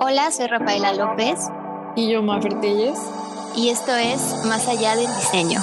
Hola, 0.00 0.30
soy 0.30 0.46
Rafaela 0.46 0.92
López. 0.94 1.40
Y 1.96 2.08
yo, 2.08 2.22
Mafer 2.22 2.60
Telles. 2.60 3.00
Y 3.56 3.70
esto 3.70 3.92
es 3.96 4.44
Más 4.46 4.68
allá 4.68 4.94
del 4.94 5.08
diseño. 5.08 5.58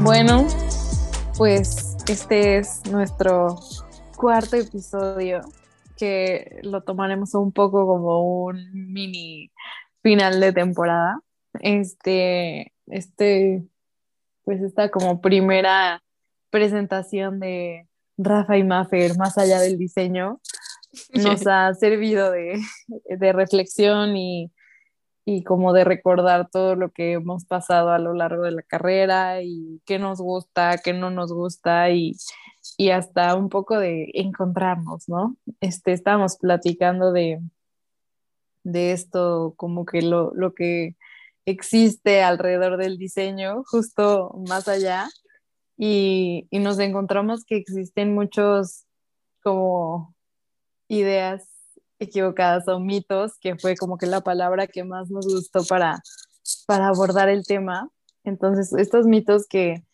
Bueno, 0.00 0.46
pues 1.36 1.96
este 2.08 2.58
es 2.58 2.86
nuestro 2.88 3.56
cuarto 4.16 4.54
episodio 4.54 5.40
que 5.96 6.60
lo 6.62 6.84
tomaremos 6.84 7.34
un 7.34 7.50
poco 7.50 7.84
como 7.84 8.44
un 8.44 8.92
mini 8.92 9.50
final 10.04 10.38
de 10.38 10.52
temporada. 10.52 11.20
Este, 11.58 12.72
este, 12.86 13.64
pues 14.44 14.62
esta 14.62 14.88
como 14.88 15.20
primera 15.20 16.00
presentación 16.56 17.38
de 17.38 17.86
Rafa 18.16 18.56
y 18.56 18.64
Maffer 18.64 19.18
más 19.18 19.36
allá 19.36 19.60
del 19.60 19.76
diseño 19.76 20.40
nos 21.12 21.46
ha 21.46 21.74
servido 21.74 22.30
de, 22.30 22.58
de 22.88 23.32
reflexión 23.34 24.16
y, 24.16 24.50
y, 25.26 25.44
como 25.44 25.74
de 25.74 25.84
recordar 25.84 26.48
todo 26.50 26.74
lo 26.74 26.92
que 26.92 27.12
hemos 27.12 27.44
pasado 27.44 27.90
a 27.90 27.98
lo 27.98 28.14
largo 28.14 28.44
de 28.44 28.52
la 28.52 28.62
carrera 28.62 29.42
y 29.42 29.82
qué 29.84 29.98
nos 29.98 30.18
gusta, 30.18 30.78
qué 30.82 30.94
no 30.94 31.10
nos 31.10 31.30
gusta 31.30 31.90
y, 31.90 32.12
y 32.78 32.88
hasta 32.88 33.34
un 33.34 33.50
poco 33.50 33.78
de 33.78 34.10
encontrarnos, 34.14 35.10
¿no? 35.10 35.36
Este, 35.60 35.92
estábamos 35.92 36.38
platicando 36.38 37.12
de, 37.12 37.38
de 38.64 38.92
esto, 38.92 39.52
como 39.58 39.84
que 39.84 40.00
lo, 40.00 40.32
lo 40.34 40.54
que 40.54 40.96
existe 41.44 42.22
alrededor 42.22 42.78
del 42.78 42.96
diseño, 42.96 43.62
justo 43.66 44.34
más 44.48 44.68
allá, 44.68 45.06
y, 45.76 46.46
y 46.50 46.58
nos 46.58 46.78
encontramos 46.78 47.44
que 47.44 47.56
existen 47.56 48.14
muchos 48.14 48.84
como 49.42 50.14
ideas 50.88 51.48
equivocadas 51.98 52.68
o 52.68 52.80
mitos, 52.80 53.38
que 53.40 53.56
fue 53.56 53.76
como 53.76 53.98
que 53.98 54.06
la 54.06 54.20
palabra 54.20 54.66
que 54.66 54.84
más 54.84 55.10
nos 55.10 55.26
gustó 55.26 55.64
para, 55.64 56.00
para 56.66 56.88
abordar 56.88 57.28
el 57.28 57.44
tema. 57.44 57.88
Entonces, 58.24 58.72
estos 58.72 59.06
mitos 59.06 59.46
que, 59.48 59.84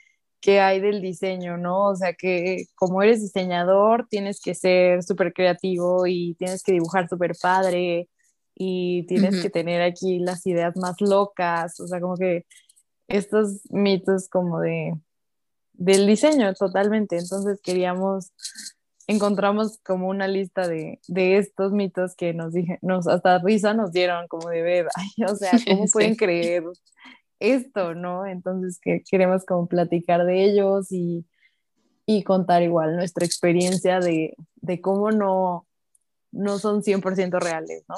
que 0.40 0.60
hay 0.60 0.80
del 0.80 1.00
diseño, 1.00 1.56
¿no? 1.58 1.88
O 1.88 1.96
sea, 1.96 2.14
que 2.14 2.64
como 2.74 3.02
eres 3.02 3.22
diseñador, 3.22 4.06
tienes 4.08 4.40
que 4.40 4.54
ser 4.54 5.02
súper 5.02 5.32
creativo 5.32 6.06
y 6.06 6.34
tienes 6.34 6.62
que 6.62 6.72
dibujar 6.72 7.08
súper 7.08 7.32
padre 7.40 8.08
y 8.54 9.06
tienes 9.06 9.40
que 9.40 9.50
tener 9.50 9.82
aquí 9.82 10.18
las 10.18 10.46
ideas 10.46 10.76
más 10.76 11.00
locas, 11.00 11.80
o 11.80 11.86
sea, 11.86 12.00
como 12.00 12.16
que 12.16 12.44
estos 13.08 13.60
mitos 13.70 14.28
como 14.28 14.60
de 14.60 14.94
del 15.82 16.06
diseño 16.06 16.54
totalmente. 16.54 17.18
Entonces 17.18 17.60
queríamos, 17.62 18.32
encontramos 19.06 19.78
como 19.84 20.08
una 20.08 20.28
lista 20.28 20.68
de, 20.68 21.00
de 21.08 21.38
estos 21.38 21.72
mitos 21.72 22.14
que 22.14 22.32
nos 22.34 22.52
dije, 22.52 22.78
nos 22.82 23.08
hasta 23.08 23.38
risa 23.38 23.74
nos 23.74 23.92
dieron 23.92 24.28
como 24.28 24.48
de 24.48 24.62
ver, 24.62 24.86
o 25.28 25.36
sea, 25.36 25.52
¿cómo 25.66 25.84
pueden 25.92 26.14
creer 26.14 26.64
esto, 27.40 27.94
no? 27.94 28.26
Entonces 28.26 28.78
que 28.80 29.02
queremos 29.08 29.44
como 29.44 29.66
platicar 29.66 30.24
de 30.24 30.44
ellos 30.44 30.92
y, 30.92 31.26
y 32.06 32.22
contar 32.22 32.62
igual 32.62 32.94
nuestra 32.94 33.26
experiencia 33.26 33.98
de, 33.98 34.36
de 34.56 34.80
cómo 34.80 35.10
no, 35.10 35.66
no 36.30 36.58
son 36.60 36.82
100% 36.82 37.40
reales, 37.40 37.84
¿no? 37.88 37.96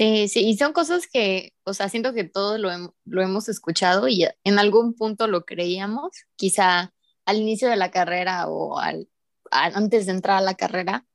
Sí, 0.00 0.28
sí, 0.28 0.48
y 0.48 0.56
son 0.56 0.72
cosas 0.72 1.06
que, 1.06 1.52
o 1.64 1.74
sea, 1.74 1.90
siento 1.90 2.14
que 2.14 2.24
todos 2.24 2.58
lo, 2.58 2.70
lo, 3.04 3.20
hemos 3.20 3.50
escuchado 3.50 4.08
y 4.08 4.26
en 4.44 4.58
algún 4.58 4.94
punto 4.94 5.26
lo 5.26 5.44
creíamos, 5.44 6.24
quizá 6.36 6.94
al 7.26 7.36
inicio 7.36 7.68
de 7.68 7.76
la 7.76 7.90
carrera 7.90 8.48
o 8.48 8.78
al, 8.78 9.10
antes 9.50 10.06
de 10.06 10.12
entrar 10.12 10.38
a 10.38 10.40
la 10.40 10.54
carrera, 10.54 11.06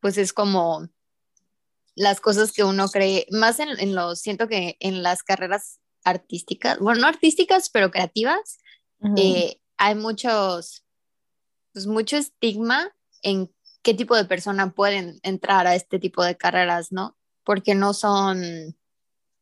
pues 0.00 0.18
es 0.18 0.32
como 0.32 0.88
las 1.94 2.20
cosas 2.20 2.50
que 2.50 2.64
uno 2.64 2.88
cree, 2.88 3.28
más 3.30 3.60
en, 3.60 3.78
en 3.78 3.94
los, 3.94 4.18
siento 4.18 4.48
que 4.48 4.76
en 4.80 5.04
las 5.04 5.22
carreras 5.22 5.78
artísticas, 6.02 6.80
bueno, 6.80 7.02
no 7.02 7.06
artísticas, 7.06 7.70
pero 7.70 7.92
creativas, 7.92 8.58
eh, 9.18 9.60
hay 9.76 9.94
muchos, 9.94 10.84
pues 11.72 11.86
mucho 11.86 12.16
estigma 12.16 12.92
en 13.22 13.54
qué 13.82 13.94
tipo 13.94 14.16
de 14.16 14.24
persona 14.24 14.72
pueden 14.72 15.20
entrar 15.22 15.68
a 15.68 15.76
este 15.76 16.00
tipo 16.00 16.24
de 16.24 16.36
carreras, 16.36 16.90
¿no? 16.90 17.16
Porque 17.44 17.74
no 17.74 17.94
son, 17.94 18.76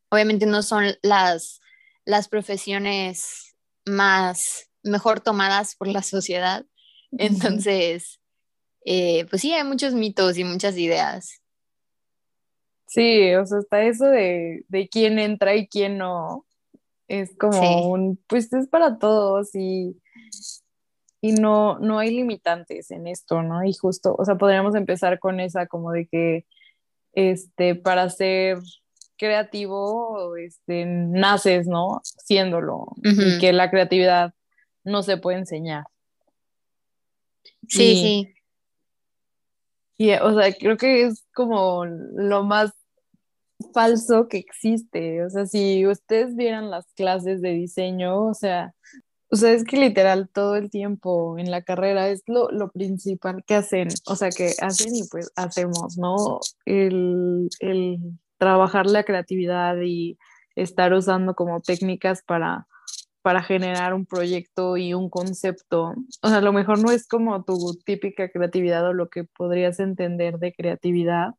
obviamente 0.09 0.45
no 0.45 0.63
son 0.63 0.85
las, 1.01 1.61
las 2.05 2.27
profesiones 2.27 3.55
más 3.85 4.69
mejor 4.83 5.19
tomadas 5.19 5.75
por 5.75 5.87
la 5.87 6.01
sociedad. 6.01 6.65
Entonces, 7.11 8.19
eh, 8.85 9.25
pues 9.29 9.41
sí, 9.41 9.53
hay 9.53 9.63
muchos 9.63 9.93
mitos 9.93 10.37
y 10.37 10.43
muchas 10.43 10.77
ideas. 10.77 11.41
Sí, 12.87 13.33
o 13.35 13.45
sea, 13.45 13.59
está 13.59 13.83
eso 13.83 14.05
de, 14.05 14.65
de 14.67 14.89
quién 14.89 15.17
entra 15.19 15.55
y 15.55 15.67
quién 15.67 15.97
no. 15.97 16.45
Es 17.07 17.35
como 17.37 17.89
un, 17.89 18.23
pues 18.27 18.51
es 18.53 18.67
para 18.67 18.97
todos 18.97 19.53
y, 19.53 19.97
y 21.21 21.33
no, 21.33 21.77
no 21.79 21.99
hay 21.99 22.11
limitantes 22.11 22.89
en 22.91 23.07
esto, 23.07 23.43
¿no? 23.43 23.63
Y 23.63 23.73
justo, 23.73 24.15
o 24.17 24.25
sea, 24.25 24.35
podríamos 24.35 24.75
empezar 24.75 25.19
con 25.19 25.39
esa 25.39 25.67
como 25.67 25.91
de 25.91 26.07
que 26.07 26.45
este, 27.13 27.75
para 27.75 28.09
ser 28.09 28.59
creativo, 29.17 30.35
este, 30.35 30.85
naces, 30.85 31.67
¿no? 31.67 32.01
Siéndolo, 32.03 32.87
y 33.03 33.39
que 33.39 33.53
la 33.53 33.69
creatividad 33.69 34.33
no 34.83 35.03
se 35.03 35.17
puede 35.17 35.37
enseñar. 35.37 35.85
Sí, 37.67 37.95
sí. 37.95 38.33
Y, 39.97 40.13
o 40.13 40.33
sea, 40.33 40.51
creo 40.53 40.77
que 40.77 41.03
es 41.03 41.23
como 41.33 41.85
lo 41.85 42.43
más 42.43 42.71
falso 43.73 44.27
que 44.27 44.37
existe. 44.37 45.23
O 45.23 45.29
sea, 45.29 45.45
si 45.45 45.85
ustedes 45.85 46.35
vieran 46.35 46.71
las 46.71 46.91
clases 46.93 47.41
de 47.41 47.51
diseño, 47.51 48.25
o 48.25 48.33
sea, 48.33 48.73
o 49.31 49.35
sea, 49.37 49.53
es 49.53 49.63
que 49.63 49.77
literal 49.77 50.29
todo 50.29 50.57
el 50.57 50.69
tiempo 50.69 51.37
en 51.39 51.49
la 51.51 51.61
carrera 51.61 52.09
es 52.09 52.21
lo, 52.27 52.51
lo, 52.51 52.69
principal 52.69 53.45
que 53.45 53.55
hacen, 53.55 53.87
o 54.05 54.15
sea, 54.17 54.29
que 54.29 54.51
hacen 54.61 54.93
y 54.93 55.07
pues 55.09 55.31
hacemos, 55.37 55.97
¿no? 55.97 56.39
El, 56.65 57.49
el 57.61 57.99
trabajar 58.37 58.87
la 58.87 59.05
creatividad 59.05 59.77
y 59.81 60.17
estar 60.55 60.93
usando 60.93 61.33
como 61.33 61.61
técnicas 61.61 62.23
para, 62.23 62.67
para 63.21 63.41
generar 63.41 63.93
un 63.93 64.05
proyecto 64.05 64.75
y 64.75 64.93
un 64.93 65.09
concepto. 65.09 65.93
O 66.21 66.27
sea, 66.27 66.39
a 66.39 66.41
lo 66.41 66.51
mejor 66.51 66.79
no 66.79 66.91
es 66.91 67.07
como 67.07 67.43
tu 67.45 67.55
típica 67.85 68.29
creatividad 68.29 68.85
o 68.85 68.93
lo 68.93 69.09
que 69.09 69.23
podrías 69.23 69.79
entender 69.79 70.39
de 70.39 70.53
creatividad. 70.53 71.35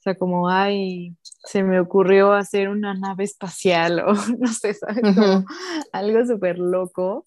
O 0.00 0.02
sea, 0.02 0.14
como, 0.14 0.48
ay, 0.48 1.14
se 1.22 1.62
me 1.62 1.78
ocurrió 1.78 2.32
hacer 2.32 2.70
una 2.70 2.94
nave 2.94 3.24
espacial 3.24 4.00
o 4.06 4.14
no 4.14 4.48
sé, 4.48 4.72
¿sabes? 4.72 5.02
Como 5.02 5.44
algo 5.92 6.24
súper 6.24 6.58
loco, 6.58 7.26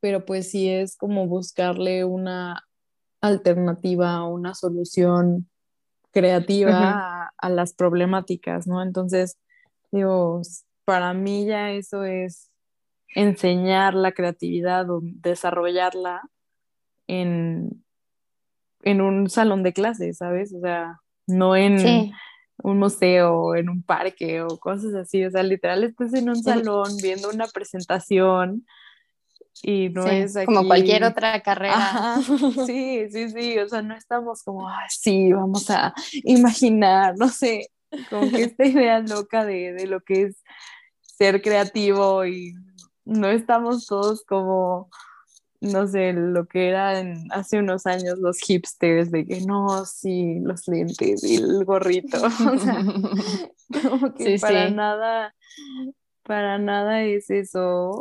pero 0.00 0.24
pues 0.24 0.50
sí 0.50 0.68
es 0.68 0.96
como 0.96 1.28
buscarle 1.28 2.04
una 2.04 2.64
alternativa, 3.20 4.24
una 4.24 4.54
solución 4.54 5.48
creativa 6.10 7.30
a, 7.38 7.48
las 7.50 7.72
problemáticas, 7.72 8.66
¿no? 8.66 8.82
Entonces, 8.82 9.38
digo, 9.92 10.42
para 10.84 11.14
mí 11.14 11.46
ya 11.46 11.70
eso 11.70 12.02
es 12.02 12.50
enseñar 13.14 13.94
la 13.94 14.10
creatividad 14.10 14.90
o 14.90 15.00
desarrollarla 15.02 16.22
en, 17.06 17.84
en 18.82 19.00
un 19.02 19.30
salón 19.30 19.62
de 19.62 19.72
clases, 19.72 20.16
¿sabes? 20.18 20.52
O 20.52 20.60
sea, 20.60 21.00
no 21.28 21.54
en, 21.54 22.12
un 22.58 22.78
museo, 22.78 23.54
en 23.54 23.68
un 23.68 23.82
parque 23.82 24.42
o 24.42 24.58
cosas 24.58 24.94
así. 24.94 25.24
O 25.24 25.30
sea, 25.30 25.42
literal 25.42 25.84
estás 25.84 26.12
en 26.14 26.28
un 26.28 26.42
salón 26.42 26.96
viendo 27.00 27.30
una 27.30 27.46
presentación 27.46 28.66
y 29.62 29.88
no 29.90 30.06
es 30.06 30.36
aquí... 30.36 30.46
como 30.46 30.66
cualquier 30.66 31.04
otra 31.04 31.40
carrera. 31.40 32.16
Sí, 32.66 33.08
sí, 33.10 33.30
sí, 33.30 33.58
o 33.58 33.68
sea, 33.68 33.82
no 33.82 33.94
estamos 33.94 34.42
como, 34.42 34.68
ah, 34.68 34.86
sí, 34.88 35.32
vamos 35.32 35.70
a 35.70 35.94
imaginar, 36.24 37.14
no 37.16 37.28
sé, 37.28 37.68
como 38.10 38.30
que 38.30 38.42
esta 38.44 38.64
idea 38.64 39.00
loca 39.00 39.44
de, 39.44 39.72
de 39.72 39.86
lo 39.86 40.00
que 40.00 40.22
es 40.22 40.42
ser 41.00 41.42
creativo 41.42 42.24
y 42.24 42.54
no 43.04 43.28
estamos 43.28 43.86
todos 43.86 44.24
como 44.24 44.90
no 45.60 45.86
sé, 45.88 46.12
lo 46.12 46.46
que 46.46 46.68
eran 46.68 47.26
hace 47.30 47.58
unos 47.58 47.86
años 47.86 48.18
los 48.18 48.38
hipsters, 48.38 49.10
de 49.10 49.26
que 49.26 49.40
no, 49.40 49.84
sí, 49.84 50.38
los 50.40 50.68
lentes 50.68 51.24
y 51.24 51.36
el 51.36 51.64
gorrito. 51.64 52.18
O 52.28 52.58
sea, 52.58 52.84
como 53.82 54.14
que 54.14 54.38
para 54.40 54.70
nada, 54.70 55.34
para 56.22 56.58
nada 56.58 57.02
es 57.02 57.30
eso. 57.30 58.00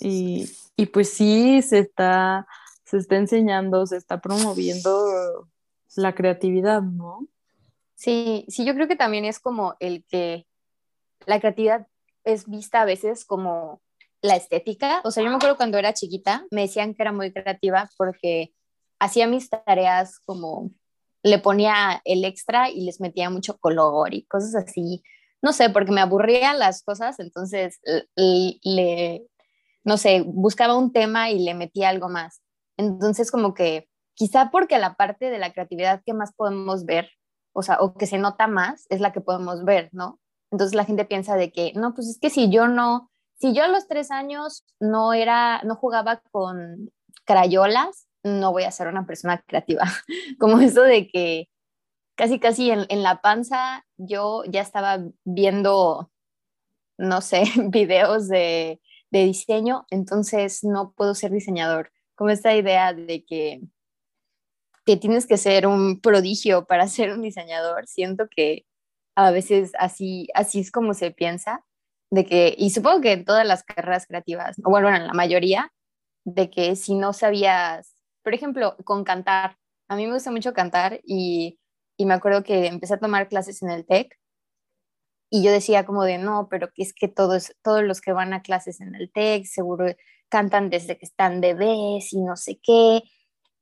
Y, 0.00 0.50
y, 0.76 0.86
pues 0.86 1.10
sí, 1.10 1.62
se 1.62 1.78
está, 1.78 2.46
se 2.84 2.98
está 2.98 3.16
enseñando, 3.16 3.86
se 3.86 3.96
está 3.96 4.20
promoviendo 4.20 5.48
la 5.96 6.14
creatividad, 6.14 6.82
¿no? 6.82 7.26
Sí, 7.94 8.46
sí, 8.48 8.64
yo 8.64 8.74
creo 8.74 8.88
que 8.88 8.96
también 8.96 9.24
es 9.24 9.38
como 9.38 9.76
el 9.80 10.04
que 10.04 10.46
la 11.26 11.38
creatividad 11.40 11.86
es 12.24 12.48
vista 12.48 12.82
a 12.82 12.84
veces 12.86 13.24
como 13.24 13.80
la 14.22 14.36
estética. 14.36 15.00
O 15.04 15.10
sea, 15.10 15.22
yo 15.22 15.30
me 15.30 15.36
acuerdo 15.36 15.56
cuando 15.56 15.78
era 15.78 15.94
chiquita, 15.94 16.46
me 16.50 16.62
decían 16.62 16.94
que 16.94 17.02
era 17.02 17.12
muy 17.12 17.32
creativa 17.32 17.88
porque 17.96 18.52
hacía 18.98 19.26
mis 19.26 19.48
tareas 19.48 20.18
como 20.20 20.70
le 21.22 21.38
ponía 21.38 22.00
el 22.04 22.24
extra 22.24 22.70
y 22.70 22.84
les 22.84 23.00
metía 23.00 23.30
mucho 23.30 23.58
color 23.58 24.14
y 24.14 24.24
cosas 24.24 24.54
así. 24.54 25.02
No 25.42 25.52
sé, 25.52 25.70
porque 25.70 25.92
me 25.92 26.00
aburrían 26.00 26.58
las 26.58 26.82
cosas, 26.82 27.18
entonces 27.18 27.80
le, 28.16 29.26
no 29.84 29.96
sé, 29.96 30.22
buscaba 30.26 30.76
un 30.76 30.92
tema 30.92 31.30
y 31.30 31.38
le 31.38 31.54
metía 31.54 31.88
algo 31.88 32.08
más. 32.08 32.42
Entonces 32.76 33.30
como 33.30 33.54
que 33.54 33.88
quizá 34.14 34.50
porque 34.50 34.78
la 34.78 34.94
parte 34.94 35.30
de 35.30 35.38
la 35.38 35.52
creatividad 35.52 36.02
que 36.04 36.12
más 36.12 36.34
podemos 36.34 36.84
ver, 36.84 37.10
o 37.52 37.62
sea, 37.62 37.78
o 37.80 37.94
que 37.94 38.06
se 38.06 38.18
nota 38.18 38.46
más, 38.46 38.86
es 38.90 39.00
la 39.00 39.12
que 39.12 39.20
podemos 39.20 39.64
ver, 39.64 39.88
¿no? 39.92 40.20
Entonces 40.50 40.74
la 40.74 40.84
gente 40.84 41.04
piensa 41.04 41.36
de 41.36 41.52
que, 41.52 41.72
no, 41.74 41.94
pues 41.94 42.08
es 42.08 42.18
que 42.18 42.30
si 42.30 42.50
yo 42.50 42.68
no, 42.68 43.09
si 43.40 43.54
yo 43.54 43.64
a 43.64 43.68
los 43.68 43.88
tres 43.88 44.10
años 44.10 44.64
no 44.78 45.14
era, 45.14 45.62
no 45.64 45.74
jugaba 45.74 46.22
con 46.30 46.92
crayolas, 47.24 48.06
no 48.22 48.52
voy 48.52 48.64
a 48.64 48.70
ser 48.70 48.88
una 48.88 49.06
persona 49.06 49.42
creativa. 49.46 49.84
Como 50.38 50.60
eso 50.60 50.82
de 50.82 51.08
que 51.08 51.48
casi, 52.16 52.38
casi 52.38 52.70
en, 52.70 53.02
la 53.02 53.22
panza 53.22 53.86
yo 53.96 54.44
ya 54.44 54.60
estaba 54.60 54.98
viendo, 55.24 56.10
no 56.98 57.22
sé, 57.22 57.44
videos 57.70 58.28
de, 58.28 58.80
de 59.10 59.24
diseño, 59.24 59.86
entonces 59.90 60.62
no 60.62 60.92
puedo 60.92 61.14
ser 61.14 61.30
diseñador. 61.30 61.92
Como 62.14 62.28
esta 62.28 62.54
idea 62.54 62.92
de 62.92 63.24
que, 63.24 63.62
que 64.84 64.98
tienes 64.98 65.26
que 65.26 65.38
ser 65.38 65.66
un 65.66 66.00
prodigio 66.02 66.66
para 66.66 66.88
ser 66.88 67.10
un 67.12 67.22
diseñador, 67.22 67.86
siento 67.86 68.28
que 68.28 68.66
a 69.16 69.30
veces 69.30 69.72
así, 69.78 70.28
así 70.34 70.60
es 70.60 70.70
como 70.70 70.92
se 70.92 71.10
piensa, 71.10 71.64
de 72.10 72.26
que, 72.26 72.54
y 72.58 72.70
supongo 72.70 73.00
que 73.00 73.12
en 73.12 73.24
todas 73.24 73.46
las 73.46 73.62
carreras 73.62 74.06
creativas, 74.06 74.56
o 74.64 74.70
bueno, 74.70 74.88
en 74.94 75.06
la 75.06 75.12
mayoría, 75.12 75.72
de 76.24 76.50
que 76.50 76.76
si 76.76 76.94
no 76.94 77.12
sabías 77.12 77.94
por 78.22 78.34
ejemplo, 78.34 78.76
con 78.84 79.04
cantar. 79.04 79.56
A 79.88 79.96
mí 79.96 80.06
me 80.06 80.14
gusta 80.14 80.30
mucho 80.30 80.52
cantar 80.52 81.00
y, 81.04 81.58
y 81.96 82.06
me 82.06 82.14
acuerdo 82.14 82.42
que 82.42 82.66
empecé 82.66 82.94
a 82.94 83.00
tomar 83.00 83.28
clases 83.28 83.62
en 83.62 83.70
el 83.70 83.86
TEC 83.86 84.18
y 85.30 85.42
yo 85.44 85.52
decía 85.52 85.86
como 85.86 86.04
de 86.04 86.18
no, 86.18 86.48
pero 86.50 86.68
es 86.76 86.92
que 86.92 87.08
todos, 87.08 87.52
todos 87.62 87.82
los 87.84 88.00
que 88.00 88.12
van 88.12 88.32
a 88.32 88.42
clases 88.42 88.80
en 88.80 88.94
el 88.94 89.10
TEC 89.12 89.46
seguro 89.46 89.86
cantan 90.28 90.70
desde 90.70 90.98
que 90.98 91.06
están 91.06 91.40
bebés 91.40 92.12
y 92.12 92.20
no 92.20 92.36
sé 92.36 92.60
qué, 92.62 93.02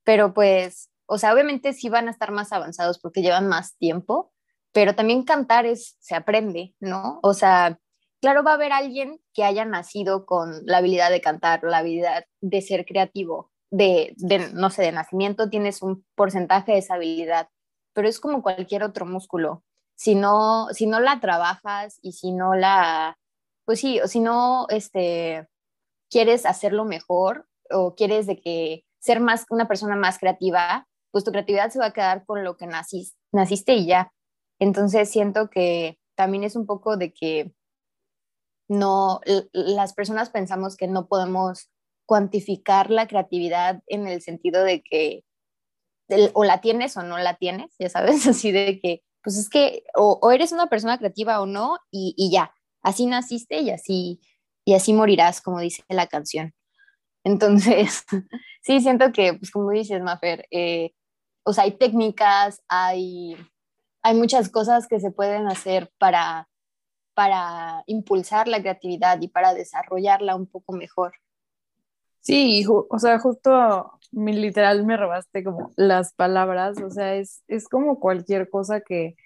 pero 0.04 0.34
pues, 0.34 0.90
o 1.06 1.18
sea, 1.18 1.32
obviamente 1.32 1.72
sí 1.72 1.88
van 1.88 2.08
a 2.08 2.10
estar 2.10 2.30
más 2.30 2.52
avanzados 2.52 2.98
porque 2.98 3.22
llevan 3.22 3.48
más 3.48 3.76
tiempo, 3.76 4.32
pero 4.72 4.94
también 4.94 5.24
cantar 5.24 5.66
es, 5.66 5.96
se 6.00 6.14
aprende, 6.14 6.74
¿no? 6.80 7.20
O 7.22 7.32
sea, 7.34 7.78
claro, 8.20 8.42
va 8.42 8.52
a 8.52 8.54
haber 8.54 8.72
alguien 8.72 9.20
que 9.32 9.44
haya 9.44 9.64
nacido 9.64 10.26
con 10.26 10.62
la 10.64 10.78
habilidad 10.78 11.10
de 11.10 11.20
cantar, 11.20 11.62
la 11.62 11.78
habilidad 11.78 12.24
de 12.40 12.62
ser 12.62 12.84
creativo, 12.84 13.50
de, 13.70 14.14
no 14.54 14.70
sé, 14.70 14.82
de 14.82 14.92
nacimiento 14.92 15.50
tienes 15.50 15.82
un 15.82 16.04
porcentaje 16.14 16.72
de 16.72 16.78
esa 16.78 16.94
habilidad, 16.94 17.48
pero 17.94 18.08
es 18.08 18.20
como 18.20 18.42
cualquier 18.42 18.82
otro 18.82 19.06
músculo. 19.06 19.64
Si 19.96 20.14
no, 20.14 20.68
si 20.72 20.86
no 20.86 21.00
la 21.00 21.20
trabajas 21.20 21.98
y 22.02 22.12
si 22.12 22.32
no 22.32 22.54
la, 22.54 23.18
pues 23.64 23.80
sí, 23.80 24.00
o 24.00 24.06
si 24.06 24.20
no, 24.20 24.66
este, 24.70 25.48
quieres 26.10 26.46
hacerlo 26.46 26.84
mejor 26.84 27.46
o 27.70 27.94
quieres 27.94 28.26
de 28.26 28.40
que 28.40 28.84
ser 29.00 29.20
más 29.20 29.44
una 29.50 29.68
persona 29.68 29.96
más 29.96 30.18
creativa, 30.18 30.86
pues 31.10 31.24
tu 31.24 31.32
creatividad 31.32 31.70
se 31.70 31.78
va 31.78 31.86
a 31.86 31.92
quedar 31.92 32.24
con 32.26 32.44
lo 32.44 32.56
que 32.56 32.66
naciste, 32.66 33.18
naciste 33.32 33.74
y 33.74 33.86
ya. 33.86 34.12
Entonces 34.60 35.10
siento 35.10 35.50
que 35.50 35.98
también 36.16 36.44
es 36.44 36.56
un 36.56 36.66
poco 36.66 36.96
de 36.96 37.12
que 37.12 37.52
no, 38.68 39.20
las 39.52 39.94
personas 39.94 40.30
pensamos 40.30 40.76
que 40.76 40.86
no 40.86 41.08
podemos 41.08 41.70
cuantificar 42.06 42.90
la 42.90 43.06
creatividad 43.06 43.82
en 43.86 44.06
el 44.06 44.22
sentido 44.22 44.64
de 44.64 44.82
que 44.82 45.24
o 46.32 46.44
la 46.44 46.60
tienes 46.60 46.96
o 46.96 47.02
no 47.02 47.18
la 47.18 47.34
tienes, 47.34 47.74
ya 47.78 47.88
sabes, 47.88 48.26
así 48.26 48.52
de 48.52 48.80
que, 48.80 49.02
pues 49.22 49.36
es 49.36 49.48
que 49.48 49.84
o, 49.94 50.30
eres 50.32 50.52
una 50.52 50.68
persona 50.68 50.98
creativa 50.98 51.40
o 51.40 51.46
no 51.46 51.78
y, 51.90 52.30
ya, 52.32 52.54
así 52.82 53.06
naciste 53.06 53.60
y 53.60 53.70
así, 53.70 54.20
y 54.64 54.74
así 54.74 54.92
morirás, 54.92 55.40
como 55.40 55.60
dice 55.60 55.82
la 55.88 56.06
canción. 56.06 56.54
Entonces, 57.24 58.04
sí, 58.62 58.80
siento 58.80 59.12
que, 59.12 59.34
pues 59.34 59.50
como 59.50 59.70
dices, 59.70 60.00
Mafer, 60.02 60.46
eh, 60.50 60.92
o 61.44 61.52
sea, 61.52 61.64
hay 61.64 61.72
técnicas, 61.72 62.62
hay, 62.68 63.36
hay 64.02 64.14
muchas 64.14 64.48
cosas 64.48 64.86
que 64.86 65.00
se 65.00 65.10
pueden 65.10 65.46
hacer 65.46 65.92
para, 65.98 66.48
para 67.18 67.82
impulsar 67.88 68.46
la 68.46 68.60
creatividad 68.60 69.20
y 69.20 69.26
para 69.26 69.52
desarrollarla 69.52 70.36
un 70.36 70.46
poco 70.46 70.72
mejor. 70.72 71.14
Sí, 72.20 72.64
o 72.68 72.98
sea, 73.00 73.18
justo 73.18 73.90
literal 74.12 74.86
me 74.86 74.96
robaste 74.96 75.42
como 75.42 75.72
las 75.74 76.12
palabras, 76.12 76.80
o 76.80 76.92
sea, 76.92 77.16
es, 77.16 77.42
es 77.48 77.68
como 77.68 77.98
cualquier 77.98 78.48
cosa 78.48 78.82
que, 78.82 79.16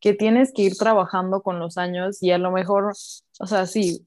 que 0.00 0.14
tienes 0.14 0.50
que 0.54 0.62
ir 0.62 0.78
trabajando 0.78 1.42
con 1.42 1.58
los 1.58 1.76
años 1.76 2.22
y 2.22 2.30
a 2.30 2.38
lo 2.38 2.52
mejor, 2.52 2.94
o 3.38 3.46
sea, 3.46 3.66
sí, 3.66 4.02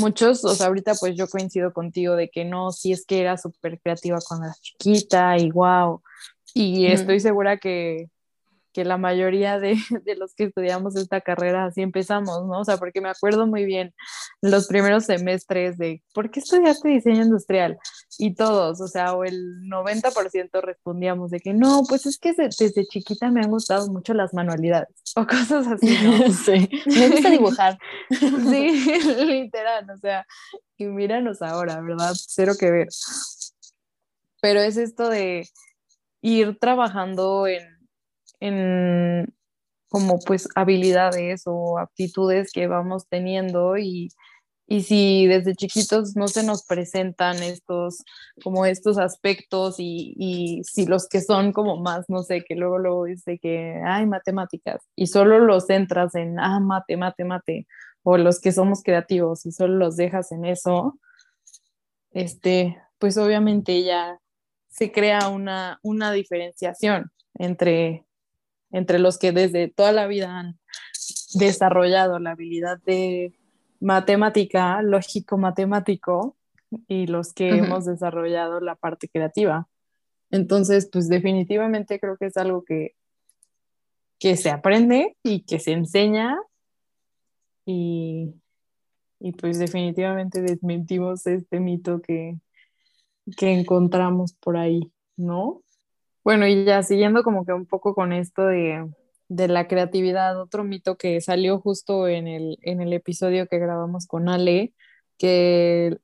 muchos, 0.00 0.44
o 0.44 0.56
sea, 0.56 0.66
ahorita 0.66 0.94
pues 0.98 1.14
yo 1.16 1.28
coincido 1.28 1.72
contigo 1.72 2.16
de 2.16 2.28
que 2.28 2.44
no, 2.44 2.72
sí 2.72 2.90
es 2.90 3.06
que 3.06 3.20
era 3.20 3.36
súper 3.36 3.78
creativa 3.78 4.18
cuando 4.26 4.46
era 4.46 4.56
chiquita 4.60 5.38
y 5.38 5.52
wow, 5.52 6.02
y 6.52 6.86
estoy 6.86 7.20
segura 7.20 7.58
que, 7.58 8.08
que 8.72 8.84
la 8.84 8.96
mayoría 8.96 9.58
de, 9.58 9.76
de, 10.04 10.16
los 10.16 10.34
que 10.34 10.44
estudiamos 10.44 10.96
esta 10.96 11.20
carrera 11.20 11.66
así 11.66 11.82
empezamos, 11.82 12.46
¿no? 12.46 12.60
O 12.60 12.64
sea, 12.64 12.76
porque 12.76 13.00
me 13.00 13.08
acuerdo 13.08 13.46
muy 13.46 13.64
bien 13.64 13.94
los 14.40 14.66
primeros 14.66 15.04
semestres 15.04 15.78
de, 15.78 16.02
¿por 16.14 16.30
qué 16.30 16.40
estudiaste 16.40 16.88
diseño 16.88 17.22
industrial? 17.22 17.78
Y 18.18 18.34
todos, 18.34 18.80
o 18.80 18.88
sea, 18.88 19.14
o 19.14 19.24
el 19.24 19.60
90% 19.68 20.60
respondíamos 20.60 21.30
de 21.30 21.40
que 21.40 21.54
no, 21.54 21.82
pues 21.88 22.06
es 22.06 22.18
que 22.18 22.32
desde, 22.32 22.86
chiquita 22.86 23.30
me 23.30 23.40
han 23.40 23.50
gustado 23.50 23.88
mucho 23.88 24.14
las 24.14 24.34
manualidades 24.34 24.88
o 25.16 25.26
cosas 25.26 25.66
así, 25.66 25.96
¿no? 26.02 26.32
sí, 26.32 26.68
me 26.86 27.08
gusta 27.08 27.30
dibujar. 27.30 27.78
sí, 28.10 29.00
literal, 29.24 29.90
o 29.90 29.96
sea, 29.98 30.26
y 30.76 30.86
míranos 30.86 31.42
ahora, 31.42 31.80
¿verdad? 31.80 32.12
Cero 32.14 32.52
que 32.58 32.70
ver. 32.70 32.88
Pero 34.40 34.60
es 34.60 34.76
esto 34.76 35.08
de 35.08 35.48
ir 36.20 36.58
trabajando 36.58 37.46
en 37.46 37.77
en 38.40 39.32
como 39.88 40.18
pues 40.20 40.48
habilidades 40.54 41.42
o 41.46 41.78
aptitudes 41.78 42.52
que 42.52 42.66
vamos 42.66 43.06
teniendo 43.08 43.78
y, 43.78 44.10
y 44.66 44.82
si 44.82 45.26
desde 45.26 45.54
chiquitos 45.54 46.14
no 46.14 46.28
se 46.28 46.42
nos 46.42 46.64
presentan 46.66 47.42
estos, 47.42 48.04
como 48.44 48.66
estos 48.66 48.98
aspectos 48.98 49.76
y, 49.78 50.14
y, 50.18 50.62
si 50.64 50.86
los 50.86 51.08
que 51.08 51.22
son 51.22 51.52
como 51.52 51.78
más, 51.78 52.04
no 52.08 52.22
sé, 52.22 52.44
que 52.46 52.54
luego 52.54 52.78
luego 52.78 53.04
dice 53.04 53.38
que 53.38 53.80
hay 53.84 54.06
matemáticas 54.06 54.82
y 54.94 55.06
solo 55.06 55.38
los 55.40 55.66
centras 55.66 56.14
en, 56.14 56.38
ah, 56.38 56.60
mate, 56.60 56.98
mate, 56.98 57.24
mate, 57.24 57.66
o 58.02 58.18
los 58.18 58.40
que 58.40 58.52
somos 58.52 58.82
creativos 58.82 59.46
y 59.46 59.52
solo 59.52 59.76
los 59.76 59.96
dejas 59.96 60.32
en 60.32 60.44
eso, 60.44 60.98
este, 62.12 62.78
pues 62.98 63.16
obviamente 63.16 63.82
ya 63.84 64.18
se 64.68 64.92
crea 64.92 65.28
una, 65.28 65.78
una 65.82 66.12
diferenciación 66.12 67.10
entre 67.34 68.04
entre 68.70 68.98
los 68.98 69.18
que 69.18 69.32
desde 69.32 69.68
toda 69.68 69.92
la 69.92 70.06
vida 70.06 70.38
han 70.38 70.58
desarrollado 71.34 72.18
la 72.18 72.32
habilidad 72.32 72.78
de 72.84 73.32
matemática, 73.80 74.82
lógico-matemático, 74.82 76.36
y 76.86 77.06
los 77.06 77.32
que 77.32 77.48
hemos 77.48 77.86
desarrollado 77.86 78.60
la 78.60 78.74
parte 78.74 79.08
creativa. 79.08 79.68
Entonces, 80.30 80.88
pues 80.92 81.08
definitivamente 81.08 81.98
creo 81.98 82.16
que 82.16 82.26
es 82.26 82.36
algo 82.36 82.64
que, 82.64 82.94
que 84.18 84.36
se 84.36 84.50
aprende 84.50 85.16
y 85.22 85.42
que 85.42 85.58
se 85.58 85.72
enseña 85.72 86.38
y, 87.64 88.34
y 89.20 89.32
pues 89.32 89.58
definitivamente 89.58 90.42
desmentimos 90.42 91.26
este 91.26 91.60
mito 91.60 92.00
que, 92.02 92.38
que 93.36 93.52
encontramos 93.52 94.34
por 94.34 94.56
ahí, 94.56 94.92
¿no? 95.16 95.62
Bueno, 96.28 96.46
y 96.46 96.62
ya 96.66 96.82
siguiendo 96.82 97.22
como 97.22 97.46
que 97.46 97.54
un 97.54 97.64
poco 97.64 97.94
con 97.94 98.12
esto 98.12 98.44
de, 98.44 98.86
la 99.30 99.66
creatividad, 99.66 100.38
otro 100.38 100.62
mito 100.62 100.98
que 100.98 101.22
salió 101.22 101.58
justo 101.58 102.06
en 102.06 102.28
el, 102.28 102.58
en 102.60 102.82
el 102.82 102.92
episodio 102.92 103.48
que 103.48 103.58
grabamos 103.58 104.06
con 104.06 104.28
Ale, 104.28 104.74
que, 105.16 105.96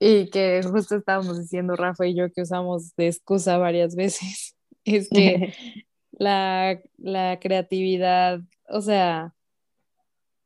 y 0.00 0.28
que 0.30 0.60
justo 0.64 0.96
estábamos 0.96 1.38
diciendo 1.38 1.76
Rafa 1.76 2.04
y 2.04 2.16
yo 2.16 2.32
que 2.32 2.42
usamos 2.42 2.96
de 2.96 3.06
excusa 3.06 3.58
varias 3.58 3.94
veces, 3.94 4.56
es 4.84 5.08
que 5.08 5.54
la, 6.10 6.80
la 6.98 7.38
creatividad, 7.38 8.40
o 8.68 8.80
sea, 8.80 9.34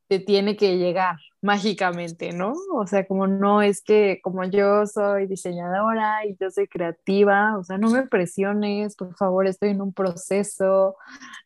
te 0.07 0.21
tiene 0.21 0.55
que 0.55 0.77
llegar 0.77 1.17
mágicamente, 1.45 2.33
¿no? 2.33 2.55
O 2.73 2.87
sea, 2.87 3.07
como 3.07 3.27
no 3.27 3.61
es 3.61 3.83
que 3.83 4.19
como 4.23 4.45
yo 4.45 4.87
soy 4.87 5.27
diseñadora 5.27 6.25
y 6.27 6.35
yo 6.41 6.51
soy 6.51 6.67
creativa, 6.67 7.59
o 7.59 7.65
sea, 7.65 7.77
no 7.77 7.91
me 7.91 8.07
presiones, 8.07 8.97
por 8.97 9.15
favor, 9.15 9.47
estoy 9.47 9.71
en 9.71 9.83
un 9.83 9.93
proceso, 9.93 10.97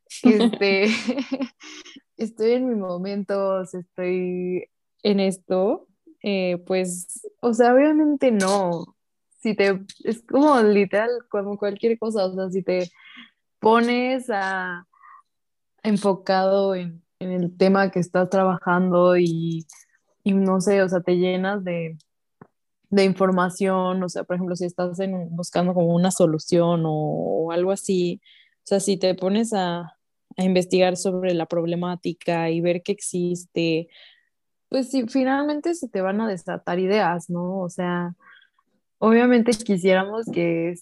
este, 0.23 0.85
estoy 2.17 2.53
en 2.53 2.69
mi 2.69 2.77
momento, 2.77 3.63
estoy 3.63 4.71
en 5.03 5.19
esto, 5.19 5.89
eh, 6.23 6.63
pues, 6.65 7.29
o 7.41 7.53
sea, 7.53 7.75
obviamente 7.75 8.31
no, 8.31 8.97
si 9.41 9.57
te, 9.57 9.85
es 10.05 10.23
como 10.23 10.61
literal, 10.63 11.11
como 11.29 11.59
cualquier 11.59 11.99
cosa, 11.99 12.27
o 12.27 12.35
sea, 12.35 12.51
si 12.51 12.63
te 12.63 12.89
pones 13.59 14.31
a 14.31 14.87
enfocado 15.83 16.77
en, 16.77 17.03
en 17.19 17.33
el 17.33 17.57
tema 17.57 17.91
que 17.91 17.99
estás 17.99 18.31
trabajando 18.31 19.17
y, 19.17 19.67
y, 20.29 20.33
no 20.35 20.61
sé, 20.61 20.83
o 20.83 20.89
sea, 20.89 21.01
te 21.01 21.17
llenas 21.17 21.65
de, 21.65 21.97
de 22.91 23.05
información, 23.05 24.03
o 24.03 24.09
sea, 24.09 24.25
por 24.25 24.37
ejemplo, 24.37 24.57
si 24.57 24.67
estás 24.67 25.01
en, 25.01 25.35
buscando 25.37 25.75
como 25.75 25.95
una 25.95 26.11
solución 26.11 26.85
o, 26.87 26.93
o, 26.93 27.53
algo 27.53 27.73
así, 27.73 28.21
o 28.59 28.67
sea, 28.67 28.81
si 28.81 28.99
te 28.99 29.15
pones 29.15 29.53
a, 29.55 29.81
a 30.37 30.45
investigar 30.45 30.97
sobre 30.97 31.35
la 31.35 31.47
problemática 31.47 32.51
y 32.51 32.61
ver 32.61 32.83
que 32.83 32.93
existe, 32.93 33.89
pues 34.69 34.91
sí, 34.91 35.07
finalmente 35.09 35.75
se 35.75 35.89
te 35.89 36.01
van 36.01 36.21
a 36.21 36.29
desatar 36.29 36.79
ideas, 36.79 37.31
¿no? 37.31 37.61
O 37.61 37.71
sea, 37.71 38.15
obviamente 38.99 39.53
quisiéramos 39.53 40.27
que 40.33 40.75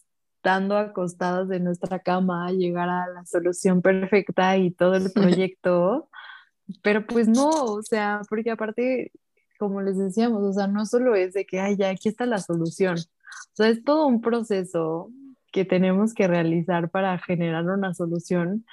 estando 0.46 0.76
acostadas 0.76 1.50
en 1.50 1.64
nuestra 1.64 1.98
cama 1.98 2.50
llegara 2.52 3.06
la 3.08 3.24
solución 3.26 3.82
perfecta 3.82 4.56
y 4.56 4.70
todo 4.70 4.94
el 4.94 5.10
proyecto, 5.14 6.08
pero 6.82 7.06
pues 7.06 7.28
no, 7.28 7.50
o 7.50 7.82
sea, 7.82 8.20
porque 8.28 8.50
aparte, 8.50 9.12
como 9.58 9.82
les 9.82 9.98
decíamos, 9.98 10.42
o 10.42 10.52
sea, 10.52 10.66
no 10.66 10.86
solo 10.86 11.14
es 11.14 11.34
de 11.34 11.46
que, 11.46 11.60
ay, 11.60 11.76
ya, 11.76 11.90
aquí 11.90 12.08
está 12.08 12.26
la 12.26 12.38
solución, 12.38 12.96
o 12.98 13.56
sea, 13.56 13.68
es 13.68 13.84
todo 13.84 14.06
un 14.06 14.20
proceso 14.20 15.10
que 15.52 15.64
tenemos 15.64 16.14
que 16.14 16.26
realizar 16.26 16.90
para 16.90 17.18
generar 17.18 17.64
una 17.64 17.94
solución 17.94 18.66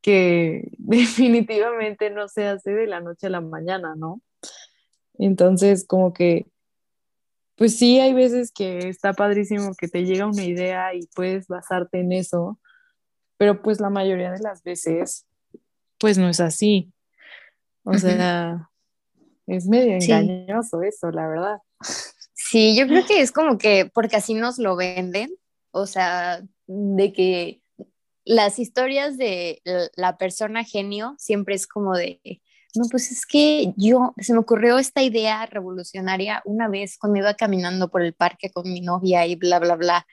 que 0.00 0.70
definitivamente 0.78 2.10
no 2.10 2.28
se 2.28 2.46
hace 2.46 2.72
de 2.72 2.86
la 2.86 3.00
noche 3.00 3.26
a 3.26 3.30
la 3.30 3.40
mañana, 3.40 3.94
¿no? 3.96 4.20
Entonces, 5.18 5.86
como 5.86 6.12
que, 6.12 6.46
pues 7.56 7.78
sí, 7.78 8.00
hay 8.00 8.12
veces 8.12 8.52
que 8.52 8.88
está 8.88 9.12
padrísimo 9.12 9.74
que 9.78 9.88
te 9.88 10.04
llega 10.04 10.26
una 10.26 10.44
idea 10.44 10.94
y 10.94 11.06
puedes 11.14 11.46
basarte 11.46 12.00
en 12.00 12.12
eso, 12.12 12.58
pero 13.36 13.62
pues 13.62 13.80
la 13.80 13.90
mayoría 13.90 14.32
de 14.32 14.40
las 14.40 14.62
veces, 14.62 15.26
pues 15.98 16.18
no 16.18 16.28
es 16.28 16.40
así. 16.40 16.92
O 17.84 17.94
sea, 17.94 18.70
es 19.46 19.66
medio 19.66 19.94
engañoso 19.94 20.82
eso, 20.82 21.10
la 21.10 21.28
verdad. 21.28 21.58
Sí, 22.32 22.76
yo 22.76 22.86
creo 22.86 23.06
que 23.06 23.20
es 23.20 23.32
como 23.32 23.58
que, 23.58 23.90
porque 23.92 24.16
así 24.16 24.34
nos 24.34 24.58
lo 24.58 24.76
venden, 24.76 25.30
o 25.70 25.86
sea, 25.86 26.42
de 26.66 27.12
que 27.12 27.60
las 28.24 28.58
historias 28.58 29.18
de 29.18 29.60
la 29.96 30.16
persona 30.16 30.64
genio 30.64 31.14
siempre 31.18 31.54
es 31.54 31.66
como 31.66 31.94
de, 31.94 32.20
no, 32.74 32.84
pues 32.90 33.12
es 33.12 33.26
que 33.26 33.72
yo, 33.76 34.14
se 34.18 34.32
me 34.32 34.40
ocurrió 34.40 34.78
esta 34.78 35.02
idea 35.02 35.46
revolucionaria 35.46 36.42
una 36.44 36.68
vez 36.68 36.96
cuando 36.98 37.18
iba 37.18 37.34
caminando 37.34 37.88
por 37.90 38.02
el 38.02 38.14
parque 38.14 38.50
con 38.50 38.72
mi 38.72 38.80
novia 38.80 39.26
y 39.26 39.36
bla, 39.36 39.58
bla, 39.58 39.76
bla. 39.76 40.06